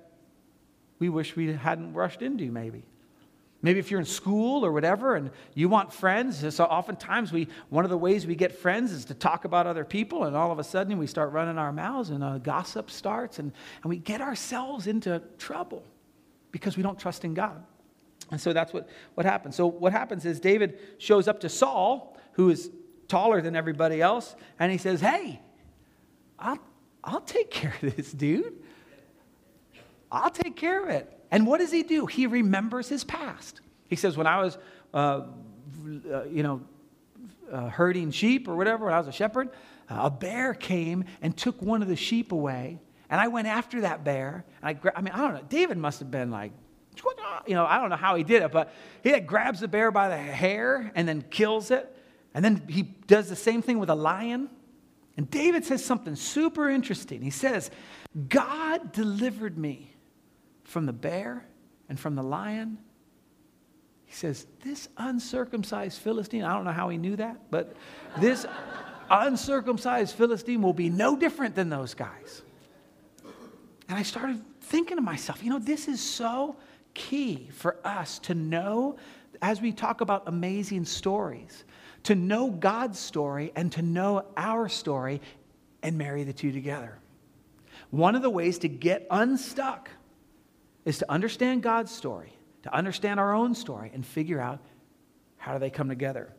we 1.01 1.09
wish 1.09 1.35
we 1.35 1.51
hadn't 1.51 1.93
rushed 1.93 2.21
into, 2.21 2.51
maybe. 2.51 2.83
Maybe 3.63 3.79
if 3.79 3.89
you're 3.89 3.99
in 3.99 4.05
school 4.05 4.63
or 4.63 4.71
whatever 4.71 5.15
and 5.15 5.31
you 5.55 5.67
want 5.67 5.91
friends, 5.91 6.53
so 6.53 6.63
oftentimes 6.63 7.31
we, 7.31 7.47
one 7.69 7.83
of 7.83 7.89
the 7.89 7.97
ways 7.97 8.27
we 8.27 8.35
get 8.35 8.51
friends 8.51 8.91
is 8.91 9.05
to 9.05 9.15
talk 9.15 9.43
about 9.43 9.65
other 9.65 9.83
people, 9.83 10.25
and 10.25 10.35
all 10.35 10.51
of 10.51 10.59
a 10.59 10.63
sudden 10.63 10.99
we 10.99 11.07
start 11.07 11.31
running 11.31 11.57
our 11.57 11.71
mouths 11.71 12.11
and 12.11 12.23
uh, 12.23 12.37
gossip 12.37 12.91
starts, 12.91 13.39
and, 13.39 13.51
and 13.81 13.89
we 13.89 13.97
get 13.97 14.21
ourselves 14.21 14.85
into 14.85 15.19
trouble 15.39 15.83
because 16.51 16.77
we 16.77 16.83
don't 16.83 16.99
trust 16.99 17.25
in 17.25 17.33
God. 17.33 17.63
And 18.29 18.39
so 18.39 18.53
that's 18.53 18.71
what, 18.71 18.87
what 19.15 19.25
happens. 19.25 19.55
So 19.55 19.65
what 19.65 19.93
happens 19.93 20.23
is 20.23 20.39
David 20.39 20.77
shows 20.99 21.27
up 21.27 21.39
to 21.39 21.49
Saul, 21.49 22.15
who 22.33 22.51
is 22.51 22.69
taller 23.07 23.41
than 23.41 23.55
everybody 23.55 24.01
else, 24.03 24.35
and 24.59 24.71
he 24.71 24.77
says, 24.77 25.01
Hey, 25.01 25.41
I'll, 26.37 26.59
I'll 27.03 27.21
take 27.21 27.49
care 27.49 27.73
of 27.81 27.95
this 27.95 28.11
dude. 28.11 28.60
I'll 30.11 30.29
take 30.29 30.55
care 30.55 30.83
of 30.83 30.89
it. 30.89 31.11
And 31.31 31.47
what 31.47 31.59
does 31.59 31.71
he 31.71 31.83
do? 31.83 32.05
He 32.05 32.27
remembers 32.27 32.89
his 32.89 33.03
past. 33.03 33.61
He 33.87 33.95
says, 33.95 34.17
When 34.17 34.27
I 34.27 34.41
was, 34.41 34.57
uh, 34.93 34.97
uh, 36.11 36.23
you 36.25 36.43
know, 36.43 36.61
uh, 37.51 37.69
herding 37.69 38.11
sheep 38.11 38.47
or 38.47 38.55
whatever, 38.55 38.85
when 38.85 38.93
I 38.93 38.97
was 38.97 39.07
a 39.07 39.11
shepherd, 39.11 39.49
a 39.89 40.09
bear 40.09 40.53
came 40.53 41.05
and 41.21 41.35
took 41.35 41.61
one 41.61 41.81
of 41.81 41.87
the 41.87 41.95
sheep 41.95 42.31
away. 42.31 42.79
And 43.09 43.19
I 43.19 43.27
went 43.27 43.47
after 43.47 43.81
that 43.81 44.03
bear. 44.03 44.45
And 44.61 44.69
I, 44.69 44.73
gra- 44.73 44.93
I 44.95 45.01
mean, 45.01 45.13
I 45.13 45.17
don't 45.19 45.33
know. 45.33 45.43
David 45.49 45.77
must 45.77 45.99
have 45.99 46.11
been 46.11 46.31
like, 46.31 46.51
you 47.47 47.55
know, 47.55 47.65
I 47.65 47.79
don't 47.79 47.89
know 47.89 47.95
how 47.95 48.15
he 48.15 48.23
did 48.23 48.43
it, 48.43 48.51
but 48.51 48.73
he 49.03 49.17
grabs 49.21 49.61
the 49.61 49.67
bear 49.67 49.91
by 49.91 50.09
the 50.09 50.17
hair 50.17 50.91
and 50.95 51.07
then 51.07 51.21
kills 51.29 51.71
it. 51.71 51.97
And 52.33 52.43
then 52.43 52.63
he 52.69 52.83
does 52.83 53.29
the 53.29 53.35
same 53.35 53.61
thing 53.61 53.79
with 53.79 53.89
a 53.89 53.95
lion. 53.95 54.49
And 55.17 55.29
David 55.29 55.65
says 55.65 55.83
something 55.83 56.15
super 56.15 56.69
interesting. 56.69 57.21
He 57.21 57.29
says, 57.29 57.71
God 58.29 58.93
delivered 58.93 59.57
me 59.57 59.90
from 60.63 60.85
the 60.85 60.93
bear 60.93 61.45
and 61.89 61.99
from 61.99 62.15
the 62.15 62.23
lion. 62.23 62.77
He 64.05 64.13
says, 64.13 64.45
This 64.63 64.89
uncircumcised 64.97 65.99
Philistine, 65.99 66.43
I 66.43 66.53
don't 66.53 66.65
know 66.65 66.71
how 66.71 66.89
he 66.89 66.97
knew 66.97 67.15
that, 67.15 67.49
but 67.49 67.75
this 68.19 68.45
uncircumcised 69.09 70.15
Philistine 70.15 70.61
will 70.61 70.73
be 70.73 70.89
no 70.89 71.15
different 71.15 71.55
than 71.55 71.69
those 71.69 71.93
guys. 71.93 72.41
And 73.89 73.97
I 73.97 74.03
started 74.03 74.41
thinking 74.61 74.97
to 74.97 75.01
myself, 75.01 75.43
you 75.43 75.49
know, 75.49 75.59
this 75.59 75.87
is 75.87 75.99
so 75.99 76.55
key 76.93 77.49
for 77.51 77.77
us 77.85 78.19
to 78.19 78.33
know 78.33 78.97
as 79.41 79.61
we 79.61 79.71
talk 79.71 80.01
about 80.01 80.23
amazing 80.27 80.85
stories, 80.85 81.63
to 82.03 82.15
know 82.15 82.49
God's 82.49 82.99
story 82.99 83.51
and 83.55 83.71
to 83.73 83.81
know 83.81 84.25
our 84.37 84.69
story 84.69 85.21
and 85.83 85.97
marry 85.97 86.23
the 86.23 86.33
two 86.33 86.51
together. 86.51 86.99
One 87.89 88.15
of 88.15 88.21
the 88.21 88.29
ways 88.29 88.59
to 88.59 88.69
get 88.69 89.07
unstuck 89.09 89.89
is 90.85 90.97
to 90.99 91.11
understand 91.11 91.63
God's 91.63 91.91
story, 91.91 92.33
to 92.63 92.73
understand 92.73 93.19
our 93.19 93.33
own 93.33 93.53
story, 93.55 93.91
and 93.93 94.05
figure 94.05 94.39
out 94.39 94.59
how 95.37 95.53
do 95.53 95.59
they 95.59 95.69
come 95.69 95.89
together. 95.89 96.33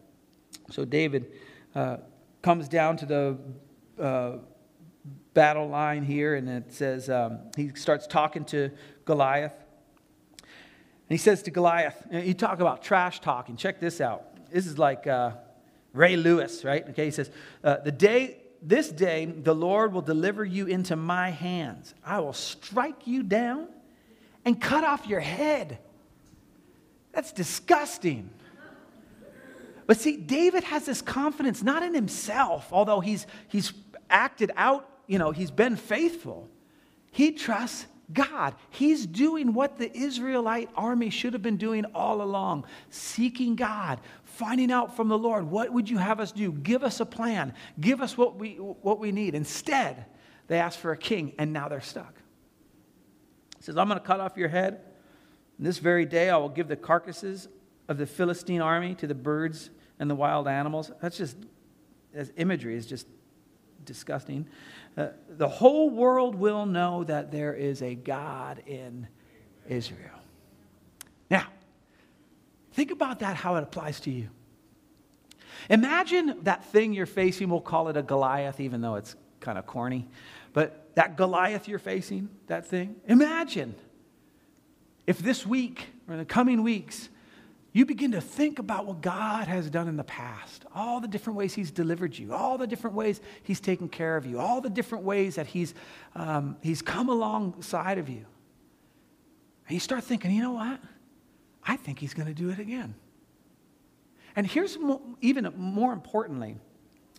So 0.70 0.84
David 0.84 1.32
uh, 1.74 1.98
comes 2.40 2.68
down 2.68 2.96
to 2.98 3.06
the 3.06 3.38
uh, 4.00 4.38
battle 5.34 5.68
line 5.68 6.04
here, 6.04 6.34
and 6.34 6.48
it 6.48 6.72
says 6.72 7.08
um, 7.08 7.38
he 7.56 7.70
starts 7.74 8.06
talking 8.06 8.44
to 8.46 8.70
Goliath. 9.04 9.54
And 10.42 10.48
he 11.08 11.16
says 11.18 11.42
to 11.42 11.50
Goliath, 11.50 12.06
you 12.10 12.34
talk 12.34 12.60
about 12.60 12.82
trash 12.82 13.20
talking. 13.20 13.56
Check 13.56 13.80
this 13.80 14.00
out. 14.00 14.24
This 14.50 14.66
is 14.66 14.78
like 14.78 15.06
uh, 15.06 15.32
Ray 15.92 16.16
Lewis, 16.16 16.64
right? 16.64 16.88
Okay, 16.90 17.06
he 17.06 17.10
says, 17.10 17.30
uh, 17.64 17.78
The 17.78 17.92
day, 17.92 18.38
this 18.62 18.90
day, 18.90 19.26
the 19.26 19.54
Lord 19.54 19.92
will 19.92 20.02
deliver 20.02 20.44
you 20.44 20.66
into 20.66 20.96
my 20.96 21.30
hands. 21.30 21.94
I 22.04 22.20
will 22.20 22.32
strike 22.32 23.06
you 23.06 23.22
down 23.22 23.68
and 24.44 24.60
cut 24.60 24.84
off 24.84 25.06
your 25.06 25.20
head. 25.20 25.78
That's 27.12 27.32
disgusting. 27.32 28.30
But 29.86 29.98
see, 29.98 30.16
David 30.16 30.64
has 30.64 30.86
this 30.86 31.02
confidence 31.02 31.62
not 31.62 31.82
in 31.82 31.94
himself, 31.94 32.68
although 32.72 33.00
he's, 33.00 33.26
he's 33.48 33.72
acted 34.08 34.50
out, 34.56 34.88
you 35.06 35.18
know, 35.18 35.32
he's 35.32 35.50
been 35.50 35.76
faithful. 35.76 36.48
He 37.10 37.32
trusts 37.32 37.86
God. 38.12 38.54
He's 38.70 39.06
doing 39.06 39.54
what 39.54 39.78
the 39.78 39.94
Israelite 39.96 40.70
army 40.76 41.10
should 41.10 41.32
have 41.32 41.42
been 41.42 41.56
doing 41.56 41.84
all 41.94 42.22
along 42.22 42.64
seeking 42.90 43.56
God, 43.56 44.00
finding 44.24 44.70
out 44.70 44.96
from 44.96 45.08
the 45.08 45.18
Lord, 45.18 45.44
what 45.44 45.72
would 45.72 45.88
you 45.88 45.98
have 45.98 46.20
us 46.20 46.32
do? 46.32 46.52
Give 46.52 46.84
us 46.84 47.00
a 47.00 47.06
plan, 47.06 47.54
give 47.80 48.00
us 48.00 48.16
what 48.16 48.36
we, 48.36 48.54
what 48.56 48.98
we 48.98 49.12
need. 49.12 49.34
Instead, 49.34 50.04
they 50.48 50.58
asked 50.58 50.78
for 50.78 50.92
a 50.92 50.96
king, 50.96 51.32
and 51.38 51.52
now 51.52 51.68
they're 51.68 51.80
stuck. 51.80 52.14
He 53.62 53.66
says, 53.66 53.76
I'm 53.76 53.86
going 53.86 54.00
to 54.00 54.04
cut 54.04 54.18
off 54.18 54.36
your 54.36 54.48
head. 54.48 54.80
And 55.56 55.64
this 55.64 55.78
very 55.78 56.04
day, 56.04 56.30
I 56.30 56.36
will 56.36 56.48
give 56.48 56.66
the 56.66 56.74
carcasses 56.74 57.46
of 57.86 57.96
the 57.96 58.06
Philistine 58.06 58.60
army 58.60 58.96
to 58.96 59.06
the 59.06 59.14
birds 59.14 59.70
and 60.00 60.10
the 60.10 60.16
wild 60.16 60.48
animals. 60.48 60.90
That's 61.00 61.16
just, 61.16 61.36
as 62.12 62.32
imagery 62.36 62.74
is 62.74 62.86
just 62.86 63.06
disgusting. 63.84 64.48
Uh, 64.96 65.10
the 65.28 65.48
whole 65.48 65.90
world 65.90 66.34
will 66.34 66.66
know 66.66 67.04
that 67.04 67.30
there 67.30 67.54
is 67.54 67.82
a 67.82 67.94
God 67.94 68.64
in 68.66 69.06
Israel. 69.68 70.18
Now, 71.30 71.46
think 72.72 72.90
about 72.90 73.20
that, 73.20 73.36
how 73.36 73.54
it 73.54 73.62
applies 73.62 74.00
to 74.00 74.10
you. 74.10 74.28
Imagine 75.70 76.40
that 76.42 76.64
thing 76.64 76.94
you're 76.94 77.06
facing, 77.06 77.48
we'll 77.48 77.60
call 77.60 77.86
it 77.90 77.96
a 77.96 78.02
Goliath, 78.02 78.58
even 78.58 78.80
though 78.80 78.96
it's 78.96 79.14
kind 79.38 79.56
of 79.56 79.66
corny. 79.66 80.08
But 80.52 80.81
that 80.94 81.16
Goliath 81.16 81.68
you're 81.68 81.78
facing, 81.78 82.28
that 82.46 82.66
thing, 82.66 82.96
imagine 83.06 83.74
if 85.06 85.18
this 85.18 85.46
week 85.46 85.86
or 86.06 86.14
in 86.14 86.18
the 86.18 86.24
coming 86.24 86.62
weeks, 86.62 87.08
you 87.72 87.86
begin 87.86 88.12
to 88.12 88.20
think 88.20 88.58
about 88.58 88.84
what 88.84 89.00
God 89.00 89.48
has 89.48 89.70
done 89.70 89.88
in 89.88 89.96
the 89.96 90.04
past, 90.04 90.66
all 90.74 91.00
the 91.00 91.08
different 91.08 91.38
ways 91.38 91.54
He's 91.54 91.70
delivered 91.70 92.16
you, 92.16 92.34
all 92.34 92.58
the 92.58 92.66
different 92.66 92.94
ways 92.94 93.20
He's 93.42 93.60
taken 93.60 93.88
care 93.88 94.16
of 94.16 94.26
you, 94.26 94.38
all 94.38 94.60
the 94.60 94.70
different 94.70 95.04
ways 95.04 95.36
that 95.36 95.46
He's, 95.46 95.74
um, 96.14 96.56
he's 96.60 96.82
come 96.82 97.08
alongside 97.08 97.96
of 97.96 98.10
you. 98.10 98.26
And 99.66 99.74
you 99.74 99.80
start 99.80 100.04
thinking, 100.04 100.30
you 100.32 100.42
know 100.42 100.52
what? 100.52 100.80
I 101.64 101.76
think 101.76 101.98
He's 101.98 102.12
going 102.12 102.28
to 102.28 102.34
do 102.34 102.50
it 102.50 102.58
again. 102.58 102.94
And 104.36 104.46
here's 104.46 104.78
more, 104.78 105.00
even 105.22 105.50
more 105.56 105.92
importantly, 105.92 106.56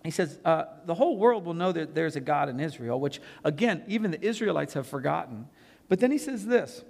he 0.03 0.11
says, 0.11 0.37
uh, 0.43 0.65
the 0.85 0.93
whole 0.93 1.17
world 1.17 1.45
will 1.45 1.53
know 1.53 1.71
that 1.71 1.95
there's 1.95 2.15
a 2.15 2.21
God 2.21 2.49
in 2.49 2.59
Israel, 2.59 2.99
which, 2.99 3.21
again, 3.43 3.83
even 3.87 4.11
the 4.11 4.21
Israelites 4.21 4.73
have 4.73 4.85
forgotten. 4.85 5.47
But 5.87 5.99
then 5.99 6.11
he 6.11 6.17
says 6.17 6.45
this, 6.45 6.83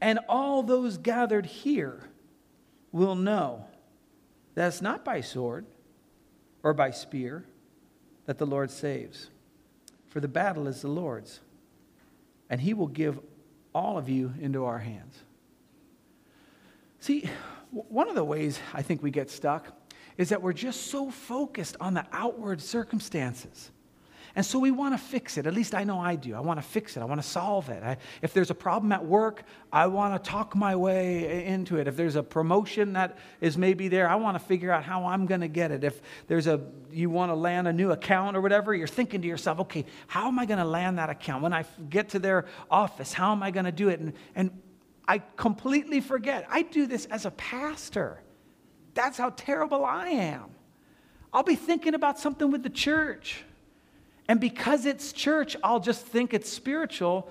and 0.00 0.18
all 0.28 0.62
those 0.62 0.96
gathered 0.96 1.44
here 1.44 2.08
will 2.90 3.14
know 3.14 3.66
that 4.54 4.68
it's 4.68 4.80
not 4.80 5.04
by 5.04 5.20
sword 5.20 5.66
or 6.62 6.72
by 6.72 6.90
spear 6.90 7.44
that 8.26 8.38
the 8.38 8.46
Lord 8.46 8.70
saves, 8.70 9.28
for 10.08 10.20
the 10.20 10.28
battle 10.28 10.66
is 10.66 10.80
the 10.80 10.88
Lord's, 10.88 11.40
and 12.48 12.60
he 12.60 12.72
will 12.72 12.86
give 12.86 13.20
all 13.74 13.98
of 13.98 14.08
you 14.08 14.32
into 14.40 14.64
our 14.64 14.78
hands. 14.78 15.18
See, 16.98 17.28
one 17.70 18.08
of 18.08 18.14
the 18.14 18.24
ways 18.24 18.58
I 18.72 18.82
think 18.82 19.02
we 19.02 19.10
get 19.10 19.30
stuck 19.30 19.76
is 20.20 20.28
that 20.28 20.42
we're 20.42 20.52
just 20.52 20.88
so 20.88 21.10
focused 21.10 21.78
on 21.80 21.94
the 21.94 22.04
outward 22.12 22.60
circumstances. 22.60 23.70
And 24.36 24.44
so 24.44 24.58
we 24.58 24.70
want 24.70 24.92
to 24.92 24.98
fix 24.98 25.38
it. 25.38 25.46
At 25.46 25.54
least 25.54 25.74
I 25.74 25.82
know 25.82 25.98
I 25.98 26.14
do. 26.14 26.34
I 26.34 26.40
want 26.40 26.60
to 26.60 26.62
fix 26.62 26.94
it. 26.94 27.00
I 27.00 27.06
want 27.06 27.22
to 27.22 27.26
solve 27.26 27.70
it. 27.70 27.82
I, 27.82 27.96
if 28.20 28.34
there's 28.34 28.50
a 28.50 28.54
problem 28.54 28.92
at 28.92 29.02
work, 29.02 29.44
I 29.72 29.86
want 29.86 30.22
to 30.22 30.30
talk 30.30 30.54
my 30.54 30.76
way 30.76 31.46
into 31.46 31.78
it. 31.78 31.88
If 31.88 31.96
there's 31.96 32.16
a 32.16 32.22
promotion 32.22 32.92
that 32.92 33.16
is 33.40 33.56
maybe 33.56 33.88
there, 33.88 34.10
I 34.10 34.16
want 34.16 34.38
to 34.38 34.44
figure 34.44 34.70
out 34.70 34.84
how 34.84 35.06
I'm 35.06 35.24
going 35.24 35.40
to 35.40 35.48
get 35.48 35.70
it. 35.70 35.84
If 35.84 36.02
there's 36.26 36.46
a 36.46 36.60
you 36.92 37.08
want 37.08 37.30
to 37.30 37.34
land 37.34 37.66
a 37.66 37.72
new 37.72 37.90
account 37.90 38.36
or 38.36 38.42
whatever, 38.42 38.74
you're 38.74 38.86
thinking 38.86 39.22
to 39.22 39.26
yourself, 39.26 39.58
okay, 39.60 39.86
how 40.06 40.28
am 40.28 40.38
I 40.38 40.44
going 40.44 40.58
to 40.58 40.66
land 40.66 40.98
that 40.98 41.08
account? 41.08 41.42
When 41.42 41.54
I 41.54 41.64
get 41.88 42.10
to 42.10 42.18
their 42.18 42.44
office, 42.70 43.14
how 43.14 43.32
am 43.32 43.42
I 43.42 43.50
going 43.50 43.64
to 43.64 43.72
do 43.72 43.88
it? 43.88 44.00
And, 44.00 44.12
and 44.34 44.50
I 45.08 45.22
completely 45.38 46.02
forget. 46.02 46.46
I 46.50 46.60
do 46.60 46.86
this 46.86 47.06
as 47.06 47.24
a 47.24 47.30
pastor. 47.30 48.20
That's 49.00 49.16
how 49.16 49.30
terrible 49.30 49.82
I 49.82 50.08
am. 50.08 50.50
I'll 51.32 51.42
be 51.42 51.54
thinking 51.54 51.94
about 51.94 52.18
something 52.18 52.50
with 52.50 52.62
the 52.62 52.68
church. 52.68 53.42
And 54.28 54.38
because 54.38 54.84
it's 54.84 55.12
church, 55.12 55.56
I'll 55.64 55.80
just 55.80 56.04
think 56.04 56.34
it's 56.34 56.52
spiritual 56.52 57.30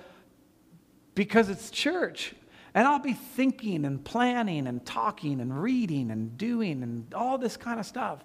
because 1.14 1.48
it's 1.48 1.70
church. 1.70 2.34
And 2.74 2.88
I'll 2.88 2.98
be 2.98 3.12
thinking 3.12 3.84
and 3.84 4.04
planning 4.04 4.66
and 4.66 4.84
talking 4.84 5.40
and 5.40 5.62
reading 5.62 6.10
and 6.10 6.36
doing 6.36 6.82
and 6.82 7.14
all 7.14 7.38
this 7.38 7.56
kind 7.56 7.78
of 7.78 7.86
stuff. 7.86 8.18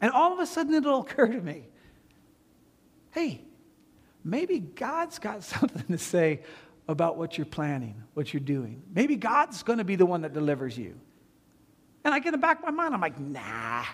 And 0.00 0.12
all 0.12 0.32
of 0.32 0.38
a 0.38 0.46
sudden 0.46 0.72
it'll 0.72 1.00
occur 1.00 1.26
to 1.26 1.40
me 1.40 1.64
hey, 3.10 3.40
maybe 4.22 4.60
God's 4.60 5.18
got 5.18 5.42
something 5.54 5.86
to 5.88 5.98
say 5.98 6.42
about 6.86 7.16
what 7.16 7.38
you're 7.38 7.44
planning, 7.44 8.04
what 8.14 8.32
you're 8.32 8.40
doing. 8.40 8.84
Maybe 8.94 9.16
God's 9.16 9.64
going 9.64 9.78
to 9.78 9.84
be 9.84 9.96
the 9.96 10.06
one 10.06 10.20
that 10.20 10.32
delivers 10.32 10.78
you. 10.78 11.00
And 12.04 12.12
I 12.12 12.18
get 12.18 12.28
in 12.28 12.32
the 12.32 12.38
back 12.38 12.58
of 12.58 12.64
my 12.64 12.70
mind, 12.70 12.94
I'm 12.94 13.00
like, 13.00 13.18
nah, 13.18 13.84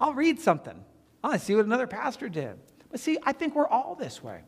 I'll 0.00 0.14
read 0.14 0.40
something. 0.40 0.82
I'll 1.22 1.38
see 1.38 1.54
what 1.54 1.64
another 1.64 1.86
pastor 1.86 2.28
did. 2.28 2.58
But 2.90 3.00
see, 3.00 3.18
I 3.22 3.32
think 3.32 3.54
we're 3.54 3.68
all 3.68 3.94
this 3.94 4.22
way. 4.22 4.40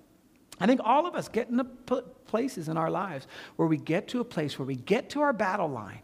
I 0.61 0.67
think 0.67 0.81
all 0.83 1.07
of 1.07 1.15
us 1.15 1.29
get 1.29 1.49
into 1.49 1.65
places 1.65 2.69
in 2.69 2.77
our 2.77 2.91
lives 2.91 3.27
where 3.57 3.69
we 3.69 3.77
get 3.77 4.09
to 4.09 4.21
a 4.21 4.25
place 4.25 4.59
where 4.59 4.67
we 4.67 4.77
get 4.77 5.11
to 5.11 5.21
our 5.21 5.33
battle 5.33 5.69
line, 5.69 6.01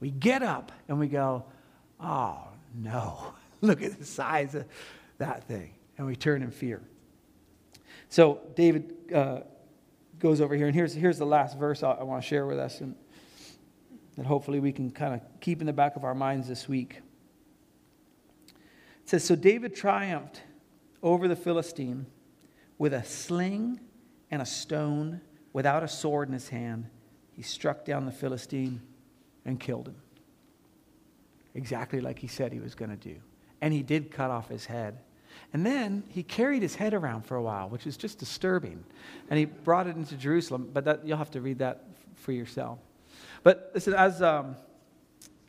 we 0.00 0.10
get 0.10 0.42
up 0.42 0.72
and 0.88 0.98
we 0.98 1.08
go, 1.08 1.44
oh 2.00 2.38
no, 2.74 3.34
look 3.60 3.82
at 3.82 3.98
the 3.98 4.04
size 4.04 4.54
of 4.54 4.66
that 5.18 5.44
thing. 5.44 5.74
And 5.96 6.06
we 6.06 6.16
turn 6.16 6.42
in 6.42 6.50
fear. 6.50 6.82
So 8.08 8.40
David 8.54 8.94
uh, 9.14 9.40
goes 10.18 10.40
over 10.40 10.54
here, 10.54 10.66
and 10.66 10.74
here's, 10.74 10.92
here's 10.92 11.18
the 11.18 11.26
last 11.26 11.58
verse 11.58 11.82
I, 11.82 11.92
I 11.92 12.02
want 12.02 12.22
to 12.22 12.28
share 12.28 12.46
with 12.46 12.58
us, 12.58 12.80
and 12.80 12.94
that 14.16 14.26
hopefully 14.26 14.60
we 14.60 14.72
can 14.72 14.90
kind 14.90 15.14
of 15.14 15.20
keep 15.40 15.60
in 15.60 15.66
the 15.66 15.72
back 15.72 15.96
of 15.96 16.04
our 16.04 16.14
minds 16.14 16.48
this 16.48 16.68
week. 16.68 17.00
It 19.02 19.08
says, 19.08 19.24
So 19.24 19.34
David 19.34 19.74
triumphed 19.74 20.42
over 21.02 21.28
the 21.28 21.36
Philistine 21.36 22.06
with 22.78 22.94
a 22.94 23.04
sling 23.04 23.80
and 24.30 24.40
a 24.40 24.46
stone, 24.46 25.20
without 25.52 25.82
a 25.82 25.88
sword 25.88 26.28
in 26.28 26.34
his 26.34 26.48
hand. 26.48 26.86
He 27.32 27.42
struck 27.42 27.84
down 27.84 28.06
the 28.06 28.12
Philistine 28.12 28.80
and 29.44 29.58
killed 29.58 29.88
him. 29.88 29.96
Exactly 31.54 32.00
like 32.00 32.18
he 32.18 32.26
said 32.26 32.52
he 32.52 32.60
was 32.60 32.74
going 32.74 32.90
to 32.90 32.96
do. 32.96 33.16
And 33.60 33.72
he 33.72 33.82
did 33.82 34.10
cut 34.10 34.30
off 34.30 34.48
his 34.48 34.66
head. 34.66 34.98
And 35.52 35.64
then 35.64 36.04
he 36.08 36.22
carried 36.22 36.62
his 36.62 36.74
head 36.74 36.94
around 36.94 37.22
for 37.22 37.36
a 37.36 37.42
while, 37.42 37.68
which 37.68 37.86
is 37.86 37.96
just 37.96 38.18
disturbing. 38.18 38.84
And 39.30 39.38
he 39.38 39.44
brought 39.44 39.86
it 39.86 39.96
into 39.96 40.16
Jerusalem, 40.16 40.70
but 40.72 40.84
that, 40.84 41.06
you'll 41.06 41.18
have 41.18 41.30
to 41.32 41.40
read 41.40 41.58
that 41.58 41.84
for 42.16 42.32
yourself. 42.32 42.78
But 43.44 43.70
listen, 43.74 43.94
as, 43.94 44.20
um, 44.20 44.56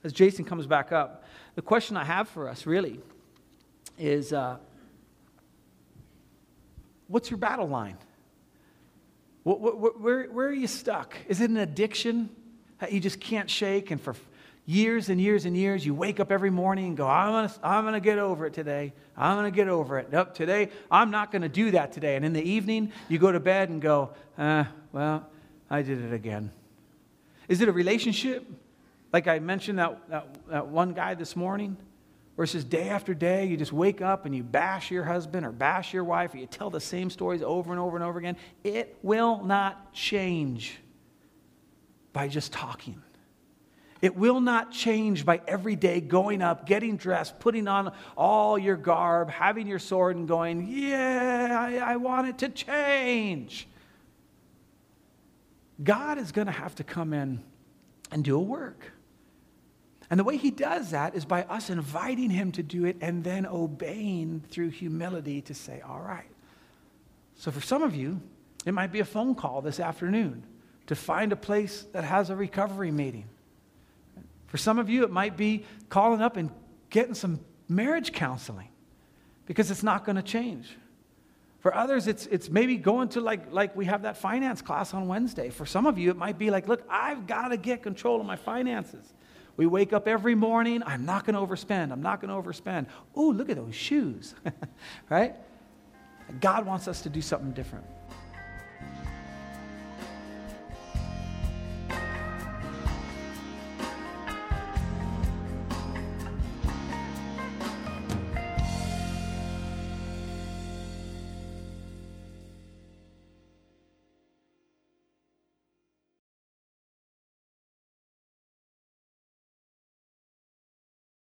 as 0.04 0.14
Jason 0.14 0.46
comes 0.46 0.68
back 0.68 0.92
up, 0.92 1.24
the 1.56 1.64
question 1.64 1.98
I 1.98 2.04
have 2.04 2.30
for 2.30 2.48
us 2.48 2.68
really 2.68 3.00
is 3.98 4.32
uh, 4.32 4.58
What's 7.08 7.30
your 7.30 7.38
battle 7.38 7.68
line? 7.68 7.98
Where, 9.44 10.28
where, 10.28 10.48
are 10.48 10.54
you 10.54 10.66
stuck? 10.66 11.16
Is 11.28 11.40
it 11.40 11.52
an 11.52 11.58
addiction 11.58 12.30
that 12.80 12.92
you 12.92 13.00
just 13.00 13.20
can't 13.20 13.48
shake? 13.48 13.92
And 13.92 14.02
for 14.02 14.16
years 14.66 15.10
and 15.10 15.22
years 15.22 15.46
and 15.46 15.56
years, 15.56 15.86
you 15.86 15.94
wake 15.94 16.20
up 16.20 16.32
every 16.32 16.50
morning 16.50 16.88
and 16.88 16.98
go, 16.98 17.08
I'm 17.08 17.32
going 17.32 17.50
to 17.50 17.56
I'm 17.62 17.86
gonna 17.86 18.00
get 18.00 18.18
over 18.18 18.48
it 18.48 18.56
today. 18.56 18.92
I'm 19.16 19.38
going 19.38 19.52
to 19.52 19.56
get 19.56 19.68
over 19.68 20.00
it. 20.00 20.12
Nope, 20.12 20.34
today, 20.34 20.70
I'm 20.90 21.12
not 21.12 21.32
going 21.32 21.44
to 21.44 21.50
do 21.50 21.72
that 21.72 21.92
today. 21.92 22.16
And 22.16 22.26
in 22.26 22.34
the 22.34 22.42
evening, 22.42 22.92
you 23.08 23.20
go 23.20 23.32
to 23.32 23.40
bed 23.40 23.70
and 23.70 23.80
go, 23.80 24.10
uh, 24.36 24.64
well, 24.92 25.30
I 25.70 25.84
did 25.84 26.04
it 26.04 26.12
again. 26.12 26.52
Is 27.48 27.62
it 27.62 27.68
a 27.68 27.72
relationship? 27.72 28.46
Like 29.14 29.28
I 29.28 29.40
mentioned 29.40 29.80
that, 29.80 30.10
that, 30.10 30.28
that 30.50 30.68
one 30.68 30.94
guy 30.94 31.14
this 31.14 31.36
morning? 31.36 31.78
Where 32.36 32.46
day 32.46 32.90
after 32.90 33.14
day, 33.14 33.46
you 33.46 33.56
just 33.56 33.72
wake 33.72 34.02
up 34.02 34.26
and 34.26 34.36
you 34.36 34.44
bash 34.44 34.92
your 34.92 35.06
husband 35.06 35.46
or 35.46 35.54
bash 35.54 35.94
your 35.94 36.04
wife, 36.04 36.34
or 36.34 36.38
you 36.38 36.48
tell 36.48 36.70
the 36.70 36.82
same 36.82 37.10
stories 37.10 37.42
over 37.42 37.72
and 37.72 37.80
over 37.80 37.96
and 37.96 38.04
over 38.04 38.20
again. 38.20 38.36
It 38.64 38.98
will 39.02 39.42
not 39.42 39.94
change 39.94 40.78
by 42.12 42.28
just 42.28 42.52
talking. 42.52 43.02
It 44.02 44.18
will 44.18 44.42
not 44.42 44.72
change 44.72 45.26
by 45.26 45.42
every 45.48 45.78
day 45.78 46.02
going 46.02 46.42
up, 46.42 46.66
getting 46.66 46.98
dressed, 46.98 47.40
putting 47.40 47.70
on 47.70 47.94
all 48.18 48.60
your 48.60 48.76
garb, 48.76 49.30
having 49.30 49.66
your 49.66 49.80
sword, 49.80 50.18
and 50.18 50.28
going, 50.28 50.68
Yeah, 50.68 51.58
I, 51.58 51.94
I 51.94 51.96
want 51.96 52.28
it 52.28 52.38
to 52.40 52.50
change. 52.50 53.68
God 55.84 56.18
is 56.18 56.32
going 56.32 56.48
to 56.48 56.54
have 56.54 56.76
to 56.76 56.84
come 56.84 57.14
in 57.14 57.44
and 58.12 58.24
do 58.24 58.36
a 58.36 58.42
work. 58.42 58.92
And 60.10 60.20
the 60.20 60.24
way 60.24 60.38
he 60.38 60.52
does 60.52 60.92
that 60.92 61.16
is 61.16 61.26
by 61.26 61.44
us 61.44 61.70
inviting 61.70 62.30
him 62.30 62.52
to 62.54 62.64
do 62.64 62.86
it 62.86 62.98
and 63.02 63.24
then 63.24 63.46
obeying 63.46 64.44
through 64.50 64.70
humility 64.70 65.42
to 65.42 65.54
say, 65.54 65.82
All 65.82 66.00
right. 66.00 66.30
So 67.36 67.52
for 67.52 67.62
some 67.62 67.84
of 67.84 67.96
you, 67.96 68.22
it 68.66 68.74
might 68.74 68.92
be 68.92 69.00
a 69.00 69.06
phone 69.06 69.36
call 69.36 69.62
this 69.62 69.80
afternoon 69.80 70.44
to 70.88 70.96
find 70.96 71.32
a 71.32 71.36
place 71.36 71.86
that 71.92 72.04
has 72.04 72.30
a 72.30 72.36
recovery 72.36 72.92
meeting. 72.92 73.26
For 74.48 74.58
some 74.58 74.80
of 74.80 74.90
you, 74.90 75.04
it 75.04 75.12
might 75.12 75.36
be 75.36 75.66
calling 75.90 76.22
up 76.22 76.38
and 76.38 76.50
getting 76.90 77.14
some 77.14 77.40
marriage 77.68 78.14
counseling 78.14 78.70
because 79.46 79.72
it's 79.72 79.84
not 79.84 80.06
going 80.06 80.16
to 80.16 80.24
change. 80.24 80.78
For 81.66 81.76
others, 81.76 82.06
it's, 82.06 82.28
it's 82.28 82.48
maybe 82.48 82.78
going 82.78 83.10
to 83.10 83.22
like, 83.22 83.52
like 83.52 83.76
we 83.76 83.86
have 83.86 84.04
that 84.04 84.18
finance 84.18 84.62
class 84.62 84.94
on 84.94 85.08
Wednesday. 85.08 85.50
For 85.50 85.66
some 85.66 85.88
of 85.88 85.98
you, 85.98 86.12
it 86.12 86.16
might 86.16 86.38
be 86.38 86.52
like, 86.52 86.68
look, 86.68 86.84
I've 86.88 87.26
got 87.26 87.48
to 87.48 87.58
get 87.58 87.82
control 87.82 88.22
of 88.22 88.28
my 88.28 88.36
finances. 88.36 89.16
We 89.58 89.66
wake 89.66 89.92
up 89.92 90.08
every 90.08 90.36
morning, 90.36 90.84
I'm 90.86 91.08
not 91.08 91.26
going 91.26 91.34
to 91.34 91.42
overspend. 91.42 91.92
I'm 91.92 92.04
not 92.04 92.22
going 92.22 92.30
to 92.30 92.50
overspend. 92.50 92.86
Ooh, 93.18 93.34
look 93.34 93.50
at 93.50 93.56
those 93.56 93.74
shoes, 93.74 94.36
right? 95.10 95.34
God 96.40 96.68
wants 96.68 96.88
us 96.88 97.02
to 97.02 97.10
do 97.10 97.20
something 97.20 97.50
different. 97.54 97.88